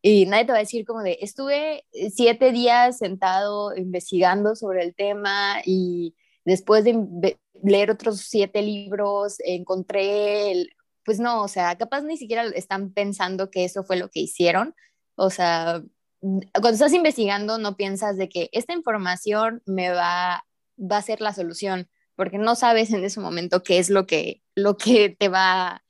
Y 0.00 0.26
nadie 0.26 0.46
te 0.46 0.52
va 0.52 0.58
a 0.58 0.62
decir 0.62 0.84
como 0.84 1.02
de, 1.02 1.18
estuve 1.20 1.84
siete 2.12 2.50
días 2.50 2.98
sentado 2.98 3.76
investigando 3.76 4.56
sobre 4.56 4.82
el 4.82 4.94
tema 4.96 5.58
y 5.64 6.16
después 6.44 6.82
de 6.82 7.38
leer 7.62 7.90
otros 7.90 8.20
siete 8.20 8.62
libros 8.62 9.36
encontré, 9.44 10.52
el, 10.52 10.70
pues 11.04 11.20
no, 11.20 11.42
o 11.42 11.48
sea, 11.48 11.76
capaz 11.76 12.02
ni 12.02 12.16
siquiera 12.16 12.44
están 12.44 12.92
pensando 12.92 13.50
que 13.50 13.64
eso 13.64 13.84
fue 13.84 13.96
lo 13.96 14.08
que 14.10 14.20
hicieron. 14.20 14.74
O 15.16 15.30
sea, 15.30 15.82
cuando 16.20 16.70
estás 16.70 16.92
investigando 16.92 17.58
no 17.58 17.76
piensas 17.76 18.16
de 18.16 18.28
que 18.28 18.48
esta 18.52 18.72
información 18.72 19.62
me 19.66 19.90
va, 19.90 20.44
va 20.78 20.96
a 20.96 21.02
ser 21.02 21.20
la 21.20 21.32
solución, 21.34 21.88
porque 22.16 22.38
no 22.38 22.54
sabes 22.54 22.92
en 22.92 23.04
ese 23.04 23.20
momento 23.20 23.62
qué 23.62 23.78
es 23.78 23.90
lo 23.90 24.06
que, 24.06 24.42
lo 24.54 24.76
que 24.76 25.10
te 25.10 25.28
va, 25.28 25.82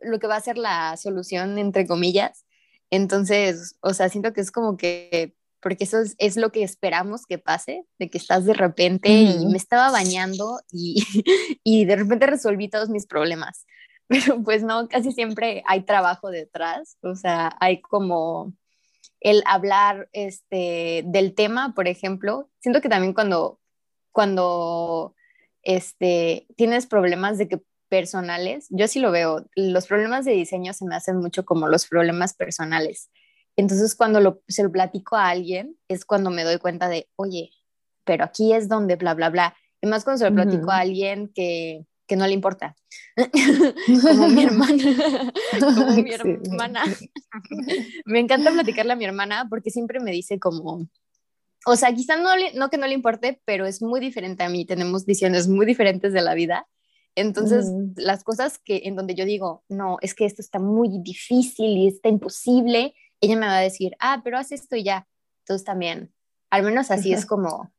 lo 0.00 0.18
que 0.18 0.26
va 0.26 0.36
a 0.36 0.40
ser 0.40 0.58
la 0.58 0.96
solución, 0.96 1.58
entre 1.58 1.86
comillas. 1.86 2.44
Entonces, 2.90 3.76
o 3.80 3.94
sea, 3.94 4.08
siento 4.08 4.32
que 4.32 4.40
es 4.40 4.50
como 4.50 4.76
que, 4.76 5.34
porque 5.60 5.84
eso 5.84 5.98
es, 6.18 6.36
lo 6.36 6.52
que 6.52 6.62
esperamos 6.62 7.26
que 7.26 7.38
pase, 7.38 7.84
de 7.98 8.10
que 8.10 8.18
estás 8.18 8.44
de 8.44 8.54
repente 8.54 9.08
y 9.08 9.46
me 9.46 9.56
estaba 9.56 9.90
bañando 9.90 10.60
y, 10.70 11.02
y 11.64 11.84
de 11.84 11.96
repente 11.96 12.26
resolví 12.26 12.68
todos 12.68 12.88
mis 12.88 13.06
problemas. 13.06 13.66
Pero 14.08 14.42
pues 14.42 14.62
no, 14.62 14.88
casi 14.88 15.12
siempre 15.12 15.62
hay 15.66 15.82
trabajo 15.82 16.30
detrás, 16.30 16.96
o 17.02 17.16
sea, 17.16 17.56
hay 17.60 17.80
como 17.80 18.52
el 19.20 19.42
hablar 19.46 20.08
este, 20.12 21.02
del 21.06 21.34
tema, 21.34 21.74
por 21.74 21.88
ejemplo. 21.88 22.48
Siento 22.60 22.80
que 22.80 22.88
también 22.88 23.14
cuando, 23.14 23.58
cuando 24.12 25.16
este, 25.62 26.46
tienes 26.56 26.86
problemas 26.86 27.38
de 27.38 27.48
que 27.48 27.60
personales, 27.88 28.66
yo 28.70 28.88
sí 28.88 29.00
lo 29.00 29.10
veo, 29.10 29.46
los 29.54 29.86
problemas 29.86 30.24
de 30.24 30.32
diseño 30.32 30.72
se 30.72 30.84
me 30.84 30.94
hacen 30.94 31.16
mucho 31.16 31.44
como 31.44 31.68
los 31.68 31.86
problemas 31.86 32.34
personales. 32.34 33.10
Entonces, 33.56 33.94
cuando 33.94 34.20
lo, 34.20 34.42
se 34.48 34.62
lo 34.62 34.70
platico 34.70 35.16
a 35.16 35.28
alguien, 35.28 35.76
es 35.88 36.04
cuando 36.04 36.30
me 36.30 36.44
doy 36.44 36.58
cuenta 36.58 36.88
de, 36.88 37.08
oye, 37.16 37.50
pero 38.04 38.24
aquí 38.24 38.52
es 38.52 38.68
donde 38.68 38.96
bla, 38.96 39.14
bla, 39.14 39.30
bla. 39.30 39.56
Y 39.80 39.86
más 39.86 40.04
cuando 40.04 40.18
se 40.18 40.30
lo 40.30 40.34
platico 40.34 40.70
a 40.70 40.78
alguien 40.78 41.32
que, 41.34 41.86
que 42.06 42.16
no 42.16 42.26
le 42.26 42.32
importa. 42.32 42.76
como 44.02 44.28
mi 44.28 44.44
hermana. 44.44 44.84
como 45.60 45.90
mi 45.90 46.12
hermana. 46.12 46.84
me 48.04 48.20
encanta 48.20 48.52
platicarle 48.52 48.92
a 48.92 48.96
mi 48.96 49.04
hermana 49.04 49.46
porque 49.50 49.70
siempre 49.70 50.00
me 50.00 50.12
dice 50.12 50.38
como, 50.38 50.88
o 51.66 51.76
sea, 51.76 51.92
quizá 51.94 52.16
no, 52.16 52.30
no 52.54 52.70
que 52.70 52.78
no 52.78 52.86
le 52.86 52.94
importe, 52.94 53.40
pero 53.44 53.66
es 53.66 53.82
muy 53.82 54.00
diferente 54.00 54.44
a 54.44 54.48
mí, 54.48 54.64
tenemos 54.64 55.04
visiones 55.04 55.48
muy 55.48 55.66
diferentes 55.66 56.12
de 56.12 56.22
la 56.22 56.34
vida. 56.34 56.66
Entonces, 57.16 57.72
las 57.96 58.22
cosas 58.22 58.58
que 58.58 58.82
en 58.84 58.94
donde 58.94 59.14
yo 59.14 59.24
digo, 59.24 59.64
no, 59.70 59.96
es 60.02 60.14
que 60.14 60.26
esto 60.26 60.42
está 60.42 60.58
muy 60.58 61.00
difícil 61.02 61.70
y 61.78 61.88
está 61.88 62.10
imposible, 62.10 62.94
ella 63.26 63.36
me 63.36 63.46
va 63.46 63.58
a 63.58 63.62
decir, 63.62 63.96
ah, 64.00 64.20
pero 64.24 64.38
haz 64.38 64.52
esto 64.52 64.76
y 64.76 64.84
ya. 64.84 65.06
Entonces 65.40 65.64
también, 65.64 66.12
al 66.50 66.62
menos 66.62 66.90
así 66.90 67.12
es 67.12 67.26
como, 67.26 67.72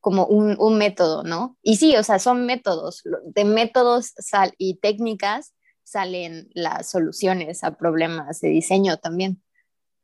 como 0.00 0.26
un, 0.26 0.56
un, 0.58 0.76
método, 0.76 1.22
¿no? 1.22 1.56
Y 1.62 1.76
sí, 1.76 1.96
o 1.96 2.02
sea, 2.02 2.18
son 2.18 2.44
métodos, 2.46 3.02
de 3.24 3.44
métodos 3.44 4.12
sal 4.18 4.52
y 4.58 4.76
técnicas 4.76 5.54
salen 5.82 6.48
las 6.54 6.90
soluciones 6.90 7.62
a 7.64 7.76
problemas 7.76 8.40
de 8.40 8.48
diseño 8.48 8.96
también. 8.98 9.42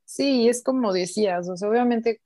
Sí, 0.05 0.49
es 0.49 0.63
como 0.63 0.93
decías, 0.93 1.49
o 1.49 1.57
sea, 1.57 1.69
obviamente 1.69 2.21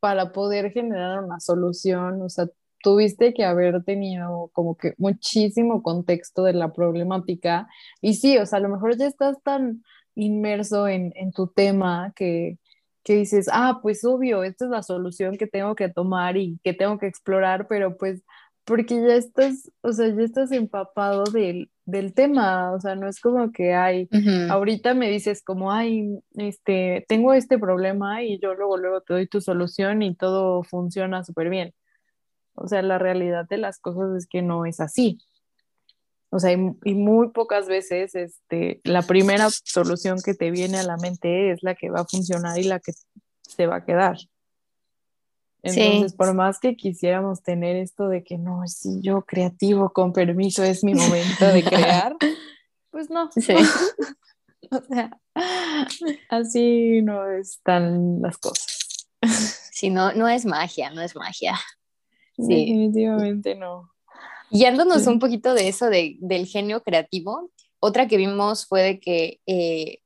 para 0.00 0.32
poder 0.32 0.70
generar 0.70 1.24
una 1.24 1.40
solución, 1.40 2.22
o 2.22 2.28
sea, 2.28 2.48
tuviste 2.82 3.34
que 3.34 3.44
haber 3.44 3.82
tenido 3.84 4.50
como 4.52 4.76
que 4.76 4.94
muchísimo 4.98 5.82
contexto 5.82 6.44
de 6.44 6.52
la 6.52 6.72
problemática 6.72 7.68
y 8.00 8.14
sí, 8.14 8.38
o 8.38 8.46
sea, 8.46 8.58
a 8.58 8.62
lo 8.62 8.68
mejor 8.68 8.96
ya 8.96 9.06
estás 9.06 9.36
tan 9.42 9.82
inmerso 10.18 10.88
en, 10.88 11.12
en 11.16 11.32
tu 11.32 11.46
tema 11.46 12.12
que, 12.16 12.58
que 13.04 13.14
dices, 13.16 13.48
ah, 13.52 13.80
pues 13.82 14.04
obvio, 14.04 14.44
esta 14.44 14.66
es 14.66 14.70
la 14.70 14.82
solución 14.82 15.36
que 15.36 15.46
tengo 15.46 15.74
que 15.74 15.88
tomar 15.88 16.36
y 16.36 16.58
que 16.62 16.74
tengo 16.74 16.98
que 16.98 17.06
explorar, 17.06 17.66
pero 17.68 17.96
pues 17.96 18.22
porque 18.64 18.96
ya 18.96 19.14
estás, 19.14 19.70
o 19.80 19.92
sea, 19.92 20.08
ya 20.08 20.22
estás 20.22 20.52
empapado 20.52 21.24
del, 21.24 21.70
del 21.86 22.12
tema, 22.12 22.70
o 22.72 22.80
sea, 22.80 22.96
no 22.96 23.08
es 23.08 23.18
como 23.18 23.50
que 23.50 23.72
hay, 23.72 24.10
ahorita 24.50 24.92
me 24.92 25.08
dices 25.08 25.42
como, 25.42 25.72
ay, 25.72 26.18
este, 26.36 27.06
tengo 27.08 27.32
este 27.32 27.58
problema 27.58 28.22
y 28.22 28.38
yo 28.38 28.52
luego, 28.52 28.76
luego 28.76 29.00
te 29.00 29.14
doy 29.14 29.26
tu 29.26 29.40
solución 29.40 30.02
y 30.02 30.14
todo 30.14 30.62
funciona 30.64 31.24
súper 31.24 31.48
bien. 31.48 31.72
O 32.52 32.68
sea, 32.68 32.82
la 32.82 32.98
realidad 32.98 33.46
de 33.48 33.56
las 33.56 33.78
cosas 33.78 34.14
es 34.18 34.26
que 34.26 34.42
no 34.42 34.66
es 34.66 34.80
así. 34.80 35.18
O 36.30 36.38
sea, 36.38 36.52
y, 36.52 36.94
muy 36.94 37.30
pocas 37.30 37.66
veces 37.66 38.14
este, 38.14 38.80
la 38.84 39.02
primera 39.02 39.48
solución 39.50 40.18
que 40.22 40.34
te 40.34 40.50
viene 40.50 40.78
a 40.78 40.82
la 40.82 40.96
mente 40.98 41.50
es 41.50 41.62
la 41.62 41.74
que 41.74 41.90
va 41.90 42.00
a 42.00 42.04
funcionar 42.04 42.58
y 42.58 42.64
la 42.64 42.80
que 42.80 42.92
se 43.42 43.66
va 43.66 43.76
a 43.76 43.84
quedar. 43.84 44.18
Entonces, 45.62 46.14
por 46.14 46.34
más 46.34 46.60
que 46.60 46.76
quisiéramos 46.76 47.42
tener 47.42 47.76
esto 47.76 48.08
de 48.08 48.22
que 48.22 48.38
no, 48.38 48.62
si 48.66 49.00
yo 49.00 49.22
creativo, 49.22 49.90
con 49.90 50.12
permiso, 50.12 50.62
es 50.62 50.84
mi 50.84 50.94
momento 50.94 51.46
de 51.46 51.64
crear, 51.64 52.14
pues 52.90 53.10
no. 53.10 53.30
Sí. 53.32 53.54
o 54.70 54.80
sea, 54.82 55.18
así 56.28 57.02
no 57.02 57.28
están 57.30 58.20
las 58.22 58.38
cosas. 58.38 59.08
Sí, 59.72 59.90
no, 59.90 60.12
no 60.12 60.28
es 60.28 60.44
magia, 60.44 60.90
no 60.90 61.00
es 61.00 61.16
magia. 61.16 61.54
Sí. 62.36 62.46
Definitivamente 62.48 63.54
no. 63.54 63.90
Yéndonos 64.50 65.06
un 65.06 65.18
poquito 65.18 65.54
de 65.54 65.68
eso 65.68 65.86
de, 65.86 66.16
del 66.20 66.46
genio 66.46 66.82
creativo, 66.82 67.50
otra 67.80 68.08
que 68.08 68.16
vimos 68.16 68.66
fue 68.66 68.82
de 68.82 69.00
que 69.00 69.40
eh, 69.46 70.00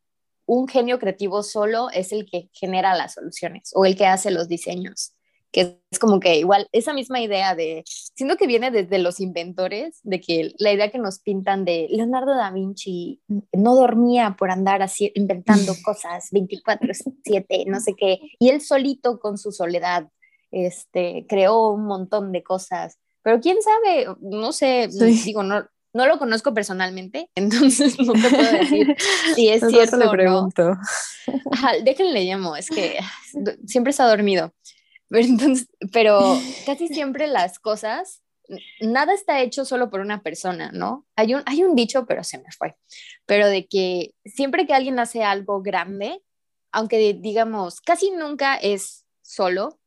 un 0.46 0.68
genio 0.68 0.98
creativo 0.98 1.42
solo 1.42 1.90
es 1.90 2.12
el 2.12 2.28
que 2.28 2.50
genera 2.52 2.94
las 2.94 3.14
soluciones 3.14 3.70
o 3.74 3.84
el 3.84 3.96
que 3.96 4.06
hace 4.06 4.30
los 4.30 4.48
diseños, 4.48 5.14
que 5.50 5.78
es 5.90 5.98
como 5.98 6.20
que 6.20 6.36
igual 6.36 6.68
esa 6.72 6.92
misma 6.92 7.20
idea 7.20 7.54
de, 7.54 7.84
siento 7.86 8.36
que 8.36 8.46
viene 8.46 8.70
desde 8.70 8.98
los 8.98 9.20
inventores, 9.20 10.00
de 10.02 10.20
que 10.20 10.52
la 10.58 10.72
idea 10.72 10.90
que 10.90 10.98
nos 10.98 11.20
pintan 11.20 11.64
de 11.64 11.86
Leonardo 11.90 12.34
da 12.34 12.50
Vinci 12.50 13.22
no 13.52 13.74
dormía 13.76 14.36
por 14.38 14.50
andar 14.50 14.82
así 14.82 15.12
inventando 15.14 15.72
cosas 15.84 16.30
24/7, 16.32 17.66
no 17.66 17.80
sé 17.80 17.94
qué, 17.96 18.18
y 18.38 18.50
él 18.50 18.60
solito 18.60 19.20
con 19.20 19.38
su 19.38 19.52
soledad 19.52 20.08
este, 20.50 21.24
creó 21.28 21.70
un 21.70 21.86
montón 21.86 22.32
de 22.32 22.42
cosas 22.42 22.98
pero 23.22 23.40
quién 23.40 23.56
sabe, 23.62 24.06
no 24.20 24.52
sé, 24.52 24.88
digo, 25.24 25.42
no, 25.42 25.66
no 25.94 26.06
lo 26.06 26.18
conozco 26.18 26.54
personalmente, 26.54 27.30
entonces 27.34 27.98
no 27.98 28.12
te 28.12 28.30
puedo 28.30 28.52
decir 28.52 28.96
si 29.34 29.48
es 29.48 29.62
cierto 29.68 29.96
le 29.96 30.08
pregunto. 30.08 30.76
déjenle 31.84 32.24
llamo, 32.24 32.56
es 32.56 32.68
que 32.68 32.98
siempre 33.66 33.90
está 33.90 34.06
dormido. 34.08 34.52
Pero, 35.08 35.26
entonces, 35.26 35.68
pero 35.92 36.38
casi 36.64 36.88
siempre 36.88 37.26
las 37.26 37.58
cosas, 37.58 38.22
nada 38.80 39.12
está 39.12 39.40
hecho 39.42 39.66
solo 39.66 39.90
por 39.90 40.00
una 40.00 40.22
persona, 40.22 40.70
¿no? 40.72 41.06
Hay 41.16 41.34
un, 41.34 41.42
hay 41.44 41.62
un 41.64 41.74
dicho, 41.74 42.06
pero 42.06 42.24
se 42.24 42.38
me 42.38 42.50
fue, 42.56 42.76
pero 43.26 43.48
de 43.48 43.66
que 43.66 44.14
siempre 44.24 44.66
que 44.66 44.72
alguien 44.72 44.98
hace 44.98 45.22
algo 45.22 45.60
grande, 45.60 46.22
aunque 46.72 47.12
digamos, 47.12 47.82
casi 47.82 48.10
nunca 48.10 48.56
es 48.56 49.04
solo, 49.20 49.78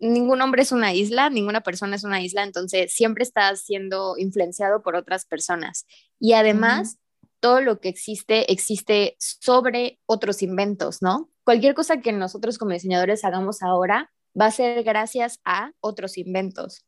ningún 0.00 0.40
hombre 0.40 0.62
es 0.62 0.72
una 0.72 0.92
isla, 0.92 1.30
ninguna 1.30 1.60
persona 1.60 1.96
es 1.96 2.04
una 2.04 2.20
isla, 2.20 2.42
entonces 2.42 2.92
siempre 2.92 3.22
estás 3.22 3.64
siendo 3.64 4.16
influenciado 4.18 4.82
por 4.82 4.96
otras 4.96 5.24
personas. 5.24 5.86
Y 6.18 6.32
además, 6.32 6.98
todo 7.40 7.60
lo 7.60 7.80
que 7.80 7.88
existe 7.88 8.50
existe 8.52 9.16
sobre 9.18 10.00
otros 10.06 10.42
inventos, 10.42 11.02
¿no? 11.02 11.30
Cualquier 11.44 11.74
cosa 11.74 12.00
que 12.00 12.12
nosotros 12.12 12.58
como 12.58 12.72
diseñadores 12.72 13.24
hagamos 13.24 13.62
ahora 13.62 14.10
va 14.38 14.46
a 14.46 14.50
ser 14.50 14.82
gracias 14.82 15.40
a 15.44 15.70
otros 15.80 16.18
inventos 16.18 16.84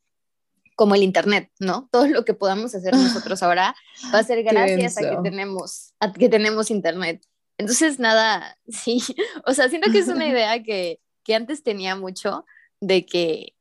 como 0.75 0.95
el 0.95 1.03
internet, 1.03 1.51
¿no? 1.59 1.89
Todo 1.91 2.07
lo 2.07 2.25
que 2.25 2.35
podamos 2.35 2.75
hacer 2.75 2.93
nosotros 2.97 3.43
ahora 3.43 3.75
va 4.15 4.21
a 4.21 4.25
ser 4.25 4.43
gracias 4.43 4.97
a 4.99 5.11
que 5.11 5.17
tenemos 5.23 5.93
a 6.01 6.13
que 6.13 6.29
tenemos 6.29 6.71
internet. 6.71 7.25
Entonces, 7.59 7.99
nada, 7.99 8.57
sí, 8.69 9.03
o 9.45 9.53
sea, 9.53 9.69
siento 9.69 9.91
que 9.91 9.99
es 9.99 10.09
una 10.09 10.27
idea 10.29 10.63
que, 10.63 11.01
que 11.29 11.35
antes 11.35 11.63
tenía 11.63 11.95
mucho 11.95 12.47
de 12.81 13.05
que 13.05 13.55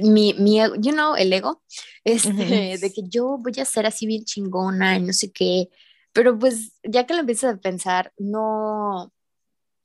mi, 0.00 0.34
mi, 0.34 0.58
you 0.78 0.92
know, 0.92 1.16
el 1.16 1.32
ego, 1.32 1.64
este, 2.04 2.78
de 2.78 2.92
que 2.94 3.02
yo 3.08 3.38
voy 3.38 3.54
a 3.60 3.64
ser 3.64 3.86
así 3.86 4.06
bien 4.06 4.24
chingona 4.24 4.96
y 4.96 5.00
no 5.00 5.12
sé 5.12 5.32
qué, 5.32 5.68
pero 6.12 6.38
pues 6.38 6.78
ya 6.84 7.04
que 7.04 7.14
lo 7.14 7.20
empiezas 7.20 7.56
a 7.56 7.58
pensar, 7.58 8.12
no, 8.18 9.12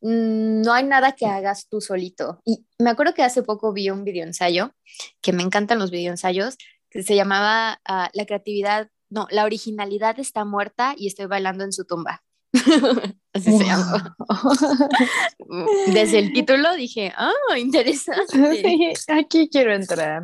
no 0.02 0.74
hay 0.74 0.84
nada 0.84 1.14
que 1.14 1.26
hagas 1.26 1.68
tú 1.70 1.82
solito. 1.82 2.40
Y 2.46 2.68
me 2.78 2.92
acuerdo 2.92 3.16
que 3.16 3.24
hace 3.24 3.42
poco 3.42 3.74
vi 3.74 3.90
un 3.90 4.04
video 4.04 4.24
ensayo, 4.24 4.76
que 5.22 5.34
me 5.34 5.42
encantan 5.42 5.80
los 5.80 5.90
video 5.90 6.12
ensayos, 6.12 6.56
que 6.92 7.02
se 7.02 7.16
llamaba 7.16 7.82
ah, 7.84 8.12
La 8.14 8.28
creatividad, 8.28 8.90
no, 9.10 9.26
la 9.32 9.46
originalidad 9.46 10.20
está 10.20 10.46
muerta 10.46 10.94
y 10.96 11.08
estoy 11.08 11.26
bailando 11.26 11.64
en 11.64 11.74
su 11.74 11.84
tumba. 11.84 12.24
Así 13.34 13.58
se 13.58 13.64
llama. 13.64 14.16
Desde 15.88 16.20
el 16.20 16.34
título 16.34 16.76
dije, 16.76 17.14
ah, 17.16 17.58
interesante. 17.58 18.94
aquí 19.08 19.50
quiero 19.50 19.74
entrar. 19.74 20.24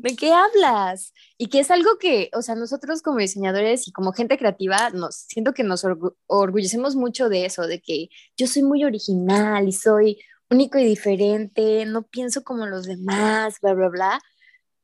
¿De 0.00 0.16
qué 0.16 0.32
hablas? 0.32 1.12
Y 1.38 1.46
que 1.46 1.60
es 1.60 1.70
algo 1.70 1.98
que, 2.00 2.30
o 2.34 2.42
sea, 2.42 2.54
nosotros 2.54 3.00
como 3.00 3.18
diseñadores 3.18 3.86
y 3.86 3.92
como 3.92 4.12
gente 4.12 4.36
creativa, 4.36 4.90
nos 4.90 5.14
siento 5.14 5.52
que 5.52 5.62
nos 5.62 5.86
orgullecemos 6.26 6.96
mucho 6.96 7.28
de 7.28 7.44
eso, 7.44 7.66
de 7.66 7.80
que 7.80 8.08
yo 8.36 8.46
soy 8.46 8.62
muy 8.62 8.84
original 8.84 9.68
y 9.68 9.72
soy 9.72 10.18
único 10.50 10.78
y 10.78 10.84
diferente, 10.84 11.86
no 11.86 12.02
pienso 12.02 12.42
como 12.42 12.66
los 12.66 12.86
demás, 12.86 13.58
bla, 13.60 13.74
bla, 13.74 13.88
bla. 13.88 14.20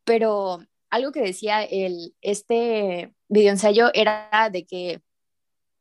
Pero 0.04 0.60
algo 0.90 1.12
que 1.12 1.20
decía 1.20 1.64
el, 1.64 2.14
este 2.20 3.12
video 3.28 3.50
ensayo 3.50 3.90
era 3.94 4.48
de 4.52 4.64
que 4.64 5.02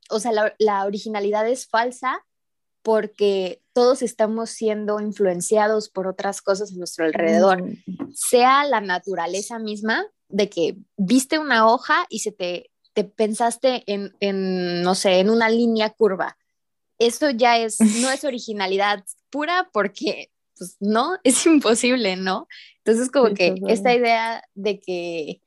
o 0.09 0.19
sea, 0.19 0.31
la, 0.57 0.85
originalidad 0.85 1.47
es 1.47 1.67
falsa 1.67 2.23
porque 2.81 3.61
todos 3.73 4.01
estamos 4.01 4.49
siendo 4.49 4.99
influenciados 4.99 5.89
por 5.89 6.07
otras 6.07 6.41
cosas 6.41 6.71
a 6.71 6.75
nuestro 6.75 7.05
alrededor, 7.05 7.63
sea 8.13 8.63
la 8.63 8.81
naturaleza 8.81 9.59
misma 9.59 10.05
de 10.29 10.49
que 10.49 10.77
viste 10.95 11.39
una 11.39 11.67
hoja 11.67 12.05
y 12.09 12.19
se 12.19 12.31
te, 12.31 12.71
te 12.93 13.03
pensaste 13.03 13.83
en, 13.87 14.15
en, 14.19 14.81
no 14.81 14.95
sé, 14.95 15.19
en 15.19 15.29
una 15.29 15.49
línea 15.49 15.89
curva. 15.89 16.37
Eso 16.99 17.29
ya 17.29 17.57
es, 17.57 17.79
no 17.79 18.09
es 18.09 18.23
originalidad 18.23 19.03
pura 19.29 19.69
porque, 19.71 20.31
pues, 20.57 20.77
no, 20.79 21.17
es 21.23 21.45
imposible, 21.45 22.15
¿no? 22.15 22.47
Entonces, 22.77 23.11
como 23.11 23.33
que 23.33 23.55
esta 23.67 23.93
idea 23.93 24.43
de 24.55 24.79
que 24.79 25.41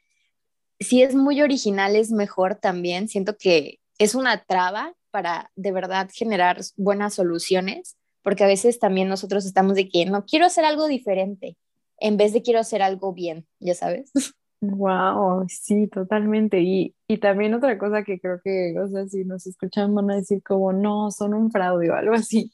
si 0.79 1.03
es 1.03 1.15
muy 1.15 1.43
original 1.43 1.97
es 1.97 2.11
mejor 2.11 2.55
también, 2.55 3.09
siento 3.09 3.37
que 3.37 3.80
es 4.01 4.15
una 4.15 4.43
traba 4.45 4.95
para 5.11 5.51
de 5.57 5.73
verdad 5.73 6.09
generar 6.13 6.59
buenas 6.77 7.15
soluciones, 7.15 7.97
porque 8.23 8.45
a 8.45 8.47
veces 8.47 8.79
también 8.79 9.09
nosotros 9.09 9.45
estamos 9.45 9.75
de 9.75 9.91
que 9.91 10.07
no 10.07 10.25
quiero 10.25 10.47
hacer 10.47 10.65
algo 10.65 10.89
diferente, 10.89 11.59
en 11.99 12.17
vez 12.17 12.33
de 12.33 12.41
quiero 12.41 12.61
hacer 12.61 12.81
algo 12.83 13.13
bien, 13.13 13.47
ya 13.61 13.75
sabes. 13.75 14.11
Wow, 14.63 15.47
sí, 15.49 15.89
totalmente. 15.89 16.61
Y, 16.61 16.95
y 17.09 17.17
también 17.17 17.55
otra 17.55 17.79
cosa 17.79 18.05
que 18.05 18.21
creo 18.21 18.43
que, 18.45 18.79
o 18.79 18.89
sea, 18.89 19.07
si 19.09 19.25
nos 19.25 19.47
escuchan 19.47 19.95
van 19.95 20.11
a 20.11 20.17
decir 20.17 20.43
como, 20.43 20.75
no, 20.75 21.11
son 21.11 21.33
un 21.33 21.51
fraude 21.51 21.91
o 21.91 21.95
algo 21.95 22.13
así. 22.13 22.53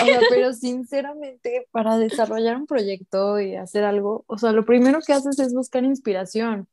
O 0.00 0.04
sea, 0.04 0.20
pero 0.30 0.52
sinceramente, 0.52 1.66
para 1.72 1.98
desarrollar 1.98 2.56
un 2.56 2.66
proyecto 2.66 3.40
y 3.40 3.56
hacer 3.56 3.82
algo, 3.82 4.24
o 4.28 4.38
sea, 4.38 4.52
lo 4.52 4.64
primero 4.64 5.00
que 5.04 5.12
haces 5.12 5.40
es 5.40 5.52
buscar 5.52 5.82
inspiración 5.82 6.68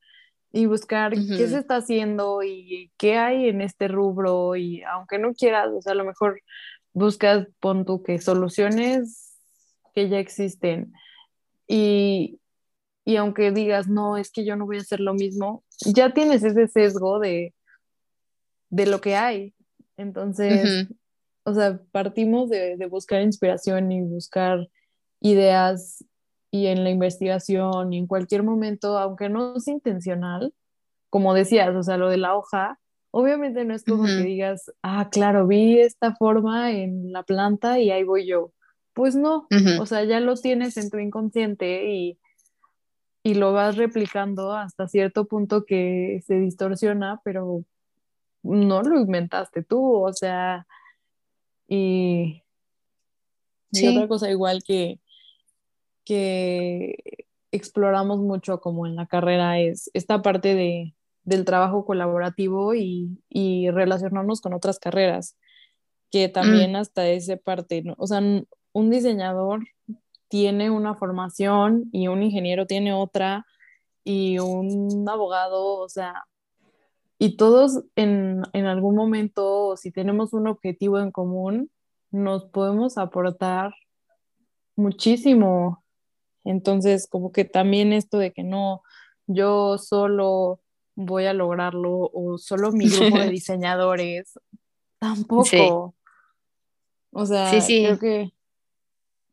y 0.52 0.66
buscar 0.66 1.14
qué 1.14 1.48
se 1.48 1.60
está 1.60 1.78
haciendo 1.78 2.42
y 2.42 2.92
qué 2.98 3.18
hay 3.18 3.50
en 3.50 3.62
este 3.62 3.88
rubro 3.88 4.56
y 4.56 4.82
aunque 4.84 5.20
no 5.20 5.34
quieras, 5.34 5.70
o 5.72 5.82
sea, 5.82 5.92
a 5.92 5.96
lo 5.96 6.06
mejor 6.06 6.42
buscas, 6.94 7.48
pon 7.60 7.86
tú 7.86 8.02
que 8.02 8.20
soluciones 8.20 9.38
que 9.94 10.10
ya 10.10 10.20
existen 10.20 10.94
y, 11.68 12.40
y 13.04 13.18
aunque 13.18 13.52
digas, 13.52 13.88
no, 13.88 14.18
es 14.18 14.32
que 14.32 14.46
yo 14.46 14.56
no 14.56 14.66
voy 14.66 14.78
a 14.78 14.82
hacer 14.82 15.00
lo 15.00 15.14
mismo, 15.14 15.64
ya 15.86 16.14
tienes 16.14 16.44
ese 16.44 16.68
sesgo 16.68 17.20
de, 17.20 17.54
de 18.70 18.86
lo 18.86 19.02
que 19.02 19.16
hay. 19.16 19.54
Entonces, 19.98 20.88
o 21.44 21.54
sea, 21.54 21.82
partimos 21.92 22.50
de, 22.50 22.78
de 22.78 22.86
buscar 22.86 23.22
inspiración 23.22 23.92
y 23.92 24.02
buscar 24.02 24.68
ideas 25.20 26.04
y 26.52 26.68
en 26.68 26.84
la 26.84 26.90
investigación 26.90 27.94
y 27.94 27.98
en 27.98 28.08
cualquier 28.08 28.44
momento, 28.44 28.98
aunque 28.98 29.30
no 29.30 29.56
es 29.56 29.68
intencional, 29.68 30.54
como 31.10 31.34
decías, 31.34 31.76
o 31.76 31.84
sea, 31.84 31.98
lo 31.98 32.10
de 32.10 32.18
la 32.18 32.36
hoja, 32.36 32.80
obviamente 33.12 33.66
no 33.66 33.74
es 33.74 33.84
como 33.84 34.06
que 34.06 34.24
digas, 34.24 34.72
ah, 34.82 35.10
claro, 35.12 35.48
vi 35.48 35.80
esta 35.80 36.16
forma 36.16 36.72
en 36.72 37.12
la 37.12 37.24
planta 37.24 37.80
y 37.80 37.92
ahí 37.92 38.04
voy 38.04 38.28
yo. 38.28 38.52
Pues 38.94 39.16
no, 39.16 39.48
o 39.80 39.86
sea, 39.86 40.04
ya 40.06 40.20
lo 40.20 40.36
tienes 40.36 40.76
en 40.78 40.90
tu 40.90 40.98
inconsciente 40.98 41.92
y, 41.92 42.18
y 43.24 43.36
lo 43.36 43.54
vas 43.54 43.76
replicando 43.76 44.54
hasta 44.54 44.88
cierto 44.88 45.26
punto 45.26 45.66
que 45.66 46.22
se 46.26 46.40
distorsiona, 46.40 47.22
pero 47.24 47.64
no 48.42 48.82
lo 48.82 49.00
inventaste 49.00 49.64
tú, 49.64 50.04
o 50.04 50.14
sea, 50.14 50.66
y, 51.68 52.44
y 53.72 53.88
otra 53.88 54.08
cosa 54.08 54.32
igual 54.32 54.64
que, 54.64 55.00
que 56.08 57.28
exploramos 57.52 58.20
mucho 58.20 58.62
como 58.62 58.88
en 58.88 58.96
la 58.96 59.08
carrera 59.08 59.60
es 59.60 59.92
esta 59.94 60.22
parte 60.22 60.56
de, 60.56 60.96
del 61.26 61.44
trabajo 61.44 61.84
colaborativo 61.86 62.74
y, 62.74 63.22
y, 63.28 63.70
relacionarnos 63.72 64.40
con 64.40 64.54
otras 64.54 64.80
carreras, 64.80 65.36
que 66.10 66.30
también 66.30 66.72
mm. 66.72 66.76
hasta 66.78 67.10
esa 67.10 67.36
parte, 67.36 67.84
o 67.98 68.08
sea, 68.08 68.22
un 68.72 68.90
diseñador 68.90 69.66
tiene 70.30 70.72
una 70.72 70.96
formación 70.96 71.90
y 71.92 72.08
un 72.08 72.24
ingeniero 72.24 72.66
tiene 72.68 72.94
otra 72.94 73.46
y 74.06 74.40
un 74.40 75.06
abogado, 75.10 75.80
o 75.80 75.90
sea, 75.90 76.24
y 77.20 77.36
todos 77.36 77.84
en, 77.98 78.44
en 78.54 78.66
algún 78.66 78.96
momento, 78.96 79.76
si 79.76 79.92
tenemos 79.92 80.32
un 80.32 80.48
objetivo 80.48 81.00
en 81.00 81.12
común, 81.12 81.70
nos 82.12 82.46
podemos 82.46 82.98
aportar 82.98 83.74
muchísimo 84.78 85.84
entonces, 86.50 87.08
como 87.08 87.32
que 87.32 87.46
también 87.46 87.94
esto 87.94 88.18
de 88.18 88.32
que 88.32 88.44
no, 88.44 88.82
yo 89.28 89.78
solo 89.78 90.62
voy 90.96 91.26
a 91.26 91.34
lograrlo 91.34 92.10
o 92.14 92.38
solo 92.38 92.72
mi 92.72 92.90
grupo 92.90 93.20
de 93.20 93.30
diseñadores, 93.30 94.40
tampoco. 95.00 95.96
O 97.12 97.26
sea, 97.26 97.52
creo 97.52 98.00
que 98.00 98.34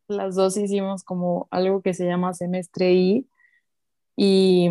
las 0.09 0.35
dos 0.35 0.57
hicimos 0.57 1.05
como 1.05 1.49
algo 1.51 1.83
que 1.83 1.95
se 1.95 2.07
llama 2.07 2.35
semestre 2.35 2.93
I 2.93 3.29
y, 4.17 4.71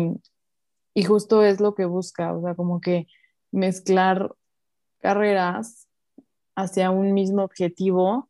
y 0.94 1.04
justo 1.04 1.42
es 1.42 1.60
lo 1.60 1.74
que 1.74 1.84
busca, 1.84 2.32
o 2.32 2.42
sea, 2.42 2.54
como 2.54 2.80
que 2.80 3.06
mezclar 3.50 4.34
carreras 5.00 5.88
hacia 6.56 6.90
un 6.90 7.12
mismo 7.12 7.42
objetivo 7.42 8.28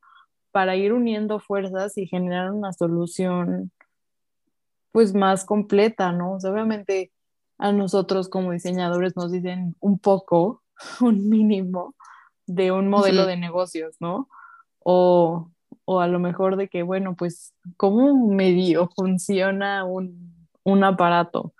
para 0.50 0.77
ir 0.77 0.92
uniendo 0.92 1.40
fuerzas 1.40 1.98
y 1.98 2.07
generar 2.07 2.53
una 2.53 2.72
solución 2.72 3.72
pues 4.95 5.13
más 5.13 5.45
completa, 5.45 6.13
¿no? 6.13 6.35
O 6.35 6.41
sea, 6.41 6.53
obviamente 6.53 7.11
a 7.59 7.73
nosotros 7.73 8.29
como 8.29 8.53
diseñadores 8.53 9.17
nos 9.17 9.33
dicen 9.33 9.75
un 9.81 9.99
poco, 9.99 10.63
un 11.01 11.29
mínimo 11.29 11.97
de 12.47 12.71
un 12.71 12.89
modelo 12.89 13.27
de 13.27 13.37
negocios, 13.37 13.97
¿no? 13.99 14.29
O, 14.85 15.51
o, 15.85 16.01
a 16.01 16.07
lo 16.07 16.21
mejor 16.21 16.55
de 16.55 16.69
que, 16.69 16.85
bueno, 16.85 17.17
pues 17.17 17.55
cómo 17.77 18.29
medio 18.29 18.89
funciona 18.95 19.85
un, 19.85 20.49
un 20.63 20.85
aparato, 20.85 21.55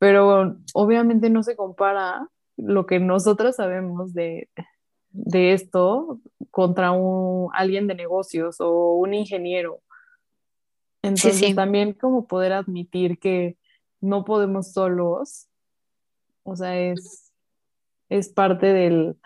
pero 0.00 0.56
obviamente 0.72 1.30
no 1.30 1.44
se 1.44 1.54
compara 1.54 2.26
lo 2.56 2.86
que 2.86 2.98
nosotros 2.98 3.54
sabemos 3.54 4.14
de, 4.14 4.48
de 5.10 5.52
esto 5.52 6.18
contra 6.50 6.90
un, 6.90 7.50
alguien 7.54 7.86
de 7.86 7.94
negocios 7.94 8.56
o 8.60 8.94
un 8.94 9.14
ingeniero. 9.14 9.80
Entonces 11.04 11.54
también 11.54 11.92
como 11.92 12.26
poder 12.26 12.54
admitir 12.54 13.18
que 13.18 13.58
no 14.00 14.24
podemos 14.24 14.72
solos, 14.72 15.48
o 16.44 16.56
sea, 16.56 16.78
es, 16.78 17.32
es 18.08 18.30
parte 18.30 18.66
del, 18.66 19.16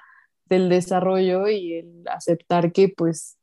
del 0.46 0.68
desarrollo 0.68 1.48
y 1.48 1.74
el 1.74 2.04
aceptar 2.08 2.72
que 2.72 2.88
pues 2.88 3.38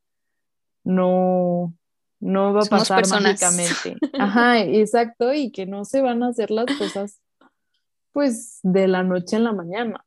no, 0.84 1.74
no 2.20 2.54
va 2.54 2.64
a 2.64 2.66
pasar 2.66 3.08
mágicamente. 3.08 3.96
Ajá, 4.20 4.60
exacto, 4.62 5.34
y 5.34 5.52
que 5.52 5.66
no 5.66 5.86
se 5.86 6.02
van 6.02 6.22
a 6.22 6.30
hacer 6.30 6.52
las 6.52 6.66
cosas 6.78 7.22
pues 8.12 8.60
de 8.64 8.88
la 8.88 9.04
noche 9.04 9.38
en 9.38 9.44
la 9.46 9.54
mañana. 9.54 10.06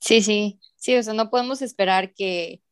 Sí, 0.00 0.22
sí, 0.22 0.60
sí, 0.76 0.96
o 0.96 1.02
sea, 1.02 1.14
no 1.14 1.30
podemos 1.30 1.62
esperar 1.62 2.14
que, 2.14 2.62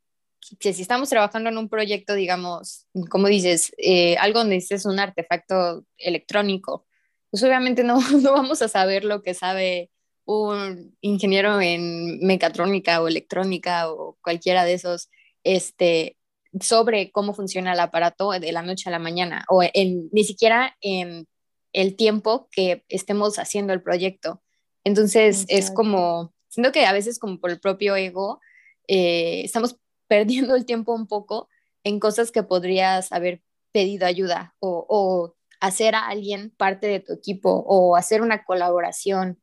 que 0.61 0.73
si 0.73 0.83
estamos 0.83 1.09
trabajando 1.09 1.51
en 1.51 1.59
un 1.59 1.69
proyecto, 1.69 2.15
digamos, 2.15 2.87
como 3.11 3.27
dices, 3.29 3.73
eh, 3.79 4.17
algo 4.19 4.41
donde 4.41 4.57
es 4.57 4.87
un 4.87 4.99
artefacto 4.99 5.85
electrónico, 5.99 6.87
pues 7.31 7.43
obviamente 7.43 7.85
no, 7.85 7.99
no 8.23 8.33
vamos 8.33 8.63
a 8.63 8.69
saber 8.69 9.05
lo 9.05 9.23
que 9.23 9.35
sabe 9.35 9.91
un 10.25 10.97
ingeniero 11.01 11.61
en 11.61 12.19
mecatrónica 12.21 13.01
o 13.01 13.09
electrónica 13.09 13.91
o 13.91 14.19
cualquiera 14.23 14.65
de 14.65 14.75
esos, 14.75 15.09
este, 15.45 16.17
sobre 16.61 17.11
cómo 17.13 17.35
funciona 17.35 17.73
el 17.73 17.81
aparato 17.81 18.31
de 18.31 18.53
la 18.53 18.63
noche 18.63 18.89
a 18.89 18.93
la 18.93 18.99
mañana 18.99 19.45
o 19.49 19.63
en, 19.63 20.09
ni 20.13 20.25
siquiera 20.25 20.77
en 20.81 21.27
el 21.73 21.95
tiempo 21.97 22.49
que 22.51 22.85
estemos 22.89 23.39
haciendo 23.39 23.73
el 23.73 23.83
proyecto. 23.83 24.43
Entonces 24.83 25.45
es 25.49 25.71
como, 25.71 26.33
siento 26.49 26.73
que 26.73 26.87
a 26.87 26.93
veces 26.93 27.19
como 27.19 27.39
por 27.39 27.51
el 27.51 27.61
propio 27.61 27.97
ego, 27.97 28.41
eh, 28.89 29.43
estamos 29.45 29.77
perdiendo 30.49 30.55
el 30.55 30.65
tiempo 30.65 30.95
un 30.95 31.07
poco 31.07 31.49
en 31.85 32.01
cosas 32.01 32.33
que 32.33 32.43
podrías 32.43 33.13
haber 33.13 33.43
pedido 33.73 34.07
ayuda 34.07 34.55
o, 34.59 34.87
o 34.89 35.37
hacer 35.61 35.95
a 35.95 36.07
alguien 36.07 36.51
parte 36.57 36.87
de 36.87 37.01
tu 37.01 37.13
equipo 37.13 37.51
o 37.51 37.97
hacer 37.97 38.23
una 38.23 38.45
colaboración, 38.45 39.41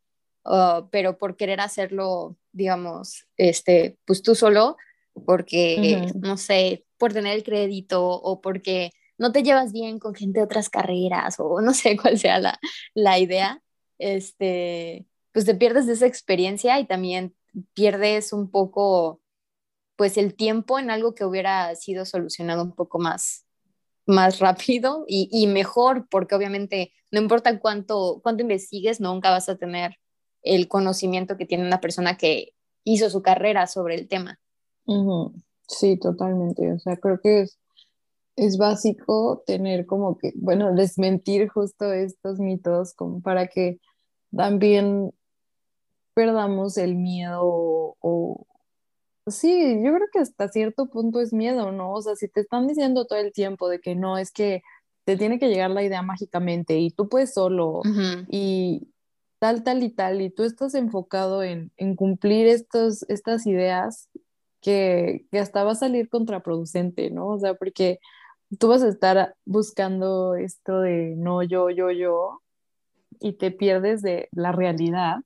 pero 0.92 1.18
por 1.18 1.38
querer 1.38 1.62
hacerlo, 1.62 2.38
digamos, 2.52 3.28
este, 3.38 3.98
pues 4.06 4.22
tú 4.22 4.36
solo, 4.36 4.78
porque, 5.26 6.08
no 6.16 6.38
sé, 6.38 6.86
por 6.98 7.14
tener 7.14 7.36
el 7.36 7.44
crédito 7.44 8.06
o 8.06 8.42
porque 8.42 8.92
no 9.18 9.32
te 9.32 9.44
llevas 9.44 9.72
bien 9.72 10.00
con 10.00 10.16
gente 10.16 10.40
de 10.40 10.46
otras 10.46 10.70
carreras 10.70 11.36
o 11.40 11.62
no 11.62 11.74
sé 11.74 11.98
cuál 12.02 12.18
sea 12.18 12.40
la, 12.40 12.60
la 12.94 13.20
idea, 13.20 13.62
este, 14.00 15.06
pues 15.32 15.46
te 15.46 15.56
pierdes 15.56 15.88
de 15.88 15.94
esa 15.94 16.08
experiencia 16.08 16.80
y 16.80 16.86
también 16.86 17.36
pierdes 17.74 18.34
un 18.34 18.50
poco, 18.50 19.22
pues 20.04 20.18
el 20.18 20.36
tiempo 20.36 20.80
en 20.80 20.92
algo 20.92 21.16
que 21.16 21.24
hubiera 21.24 21.74
sido 21.76 22.04
solucionado 22.04 22.62
un 22.62 22.74
poco 22.74 23.00
más, 23.00 23.46
más 24.06 24.40
rápido 24.40 25.06
y, 25.08 25.30
y 25.32 25.48
mejor, 25.48 26.10
porque 26.12 26.36
obviamente 26.36 26.92
no 27.10 27.22
importa 27.22 27.58
cuánto, 27.62 28.20
cuánto 28.22 28.42
investigues, 28.42 29.00
nunca 29.00 29.30
vas 29.30 29.48
a 29.48 29.56
tener 29.56 29.96
el 30.42 30.68
conocimiento 30.68 31.38
que 31.38 31.46
tiene 31.46 31.66
una 31.66 31.80
persona 31.80 32.18
que 32.18 32.50
hizo 32.84 33.10
su 33.10 33.22
carrera 33.22 33.66
sobre 33.66 33.96
el 33.96 34.10
tema. 34.10 34.42
Sí, 35.70 35.98
totalmente. 35.98 36.74
O 36.74 36.80
sea, 36.80 36.98
creo 36.98 37.22
que 37.22 37.44
es, 37.44 37.58
es 38.36 38.58
básico 38.58 39.42
tener 39.46 39.86
como 39.86 40.18
que, 40.18 40.34
bueno, 40.36 40.76
desmentir 40.76 41.48
justo 41.48 41.94
estos 41.94 42.40
mitos 42.40 42.94
como 42.94 43.22
para 43.22 43.48
que 43.48 43.80
también 44.36 45.14
perdamos 46.14 46.78
el 46.78 46.96
miedo 46.96 47.96
o, 48.02 48.46
sí, 49.28 49.80
yo 49.84 49.94
creo 49.94 50.08
que 50.12 50.20
hasta 50.20 50.50
cierto 50.50 50.88
punto 50.88 51.20
es 51.22 51.34
miedo, 51.34 51.72
¿no? 51.72 51.94
O 51.94 52.02
sea, 52.02 52.16
si 52.16 52.28
te 52.28 52.42
están 52.42 52.68
diciendo 52.68 53.06
todo 53.06 53.20
el 53.20 53.32
tiempo 53.32 53.70
de 53.70 53.80
que 53.80 53.96
no, 53.96 54.18
es 54.18 54.32
que 54.32 54.64
te 55.06 55.18
tiene 55.18 55.40
que 55.40 55.50
llegar 55.50 55.72
la 55.72 55.84
idea 55.84 56.02
mágicamente 56.02 56.78
y 56.78 56.92
tú 56.92 57.10
puedes 57.10 57.34
solo 57.34 57.82
y 58.30 58.90
tal, 59.40 59.64
tal 59.64 59.84
y 59.84 59.90
tal, 59.90 60.22
y 60.22 60.30
tú 60.30 60.44
estás 60.44 60.74
enfocado 60.76 61.44
en, 61.44 61.72
en 61.78 61.96
cumplir 61.96 62.48
estos, 62.48 63.04
estas 63.10 63.46
ideas 63.46 64.10
que, 64.62 65.26
que 65.32 65.40
hasta 65.40 65.64
va 65.64 65.74
a 65.74 65.76
salir 65.76 66.10
contraproducente, 66.10 67.10
¿no? 67.10 67.28
O 67.28 67.40
sea, 67.40 67.54
porque 67.54 68.00
tú 68.58 68.70
vas 68.70 68.84
a 68.84 68.90
estar 68.90 69.36
buscando 69.46 70.36
esto 70.36 70.80
de 70.80 71.16
no, 71.18 71.44
yo, 71.44 71.70
yo, 71.70 71.92
yo, 71.92 72.42
y 73.20 73.34
te 73.34 73.52
pierdes 73.52 74.02
de 74.02 74.30
la 74.32 74.52
realidad 74.52 75.18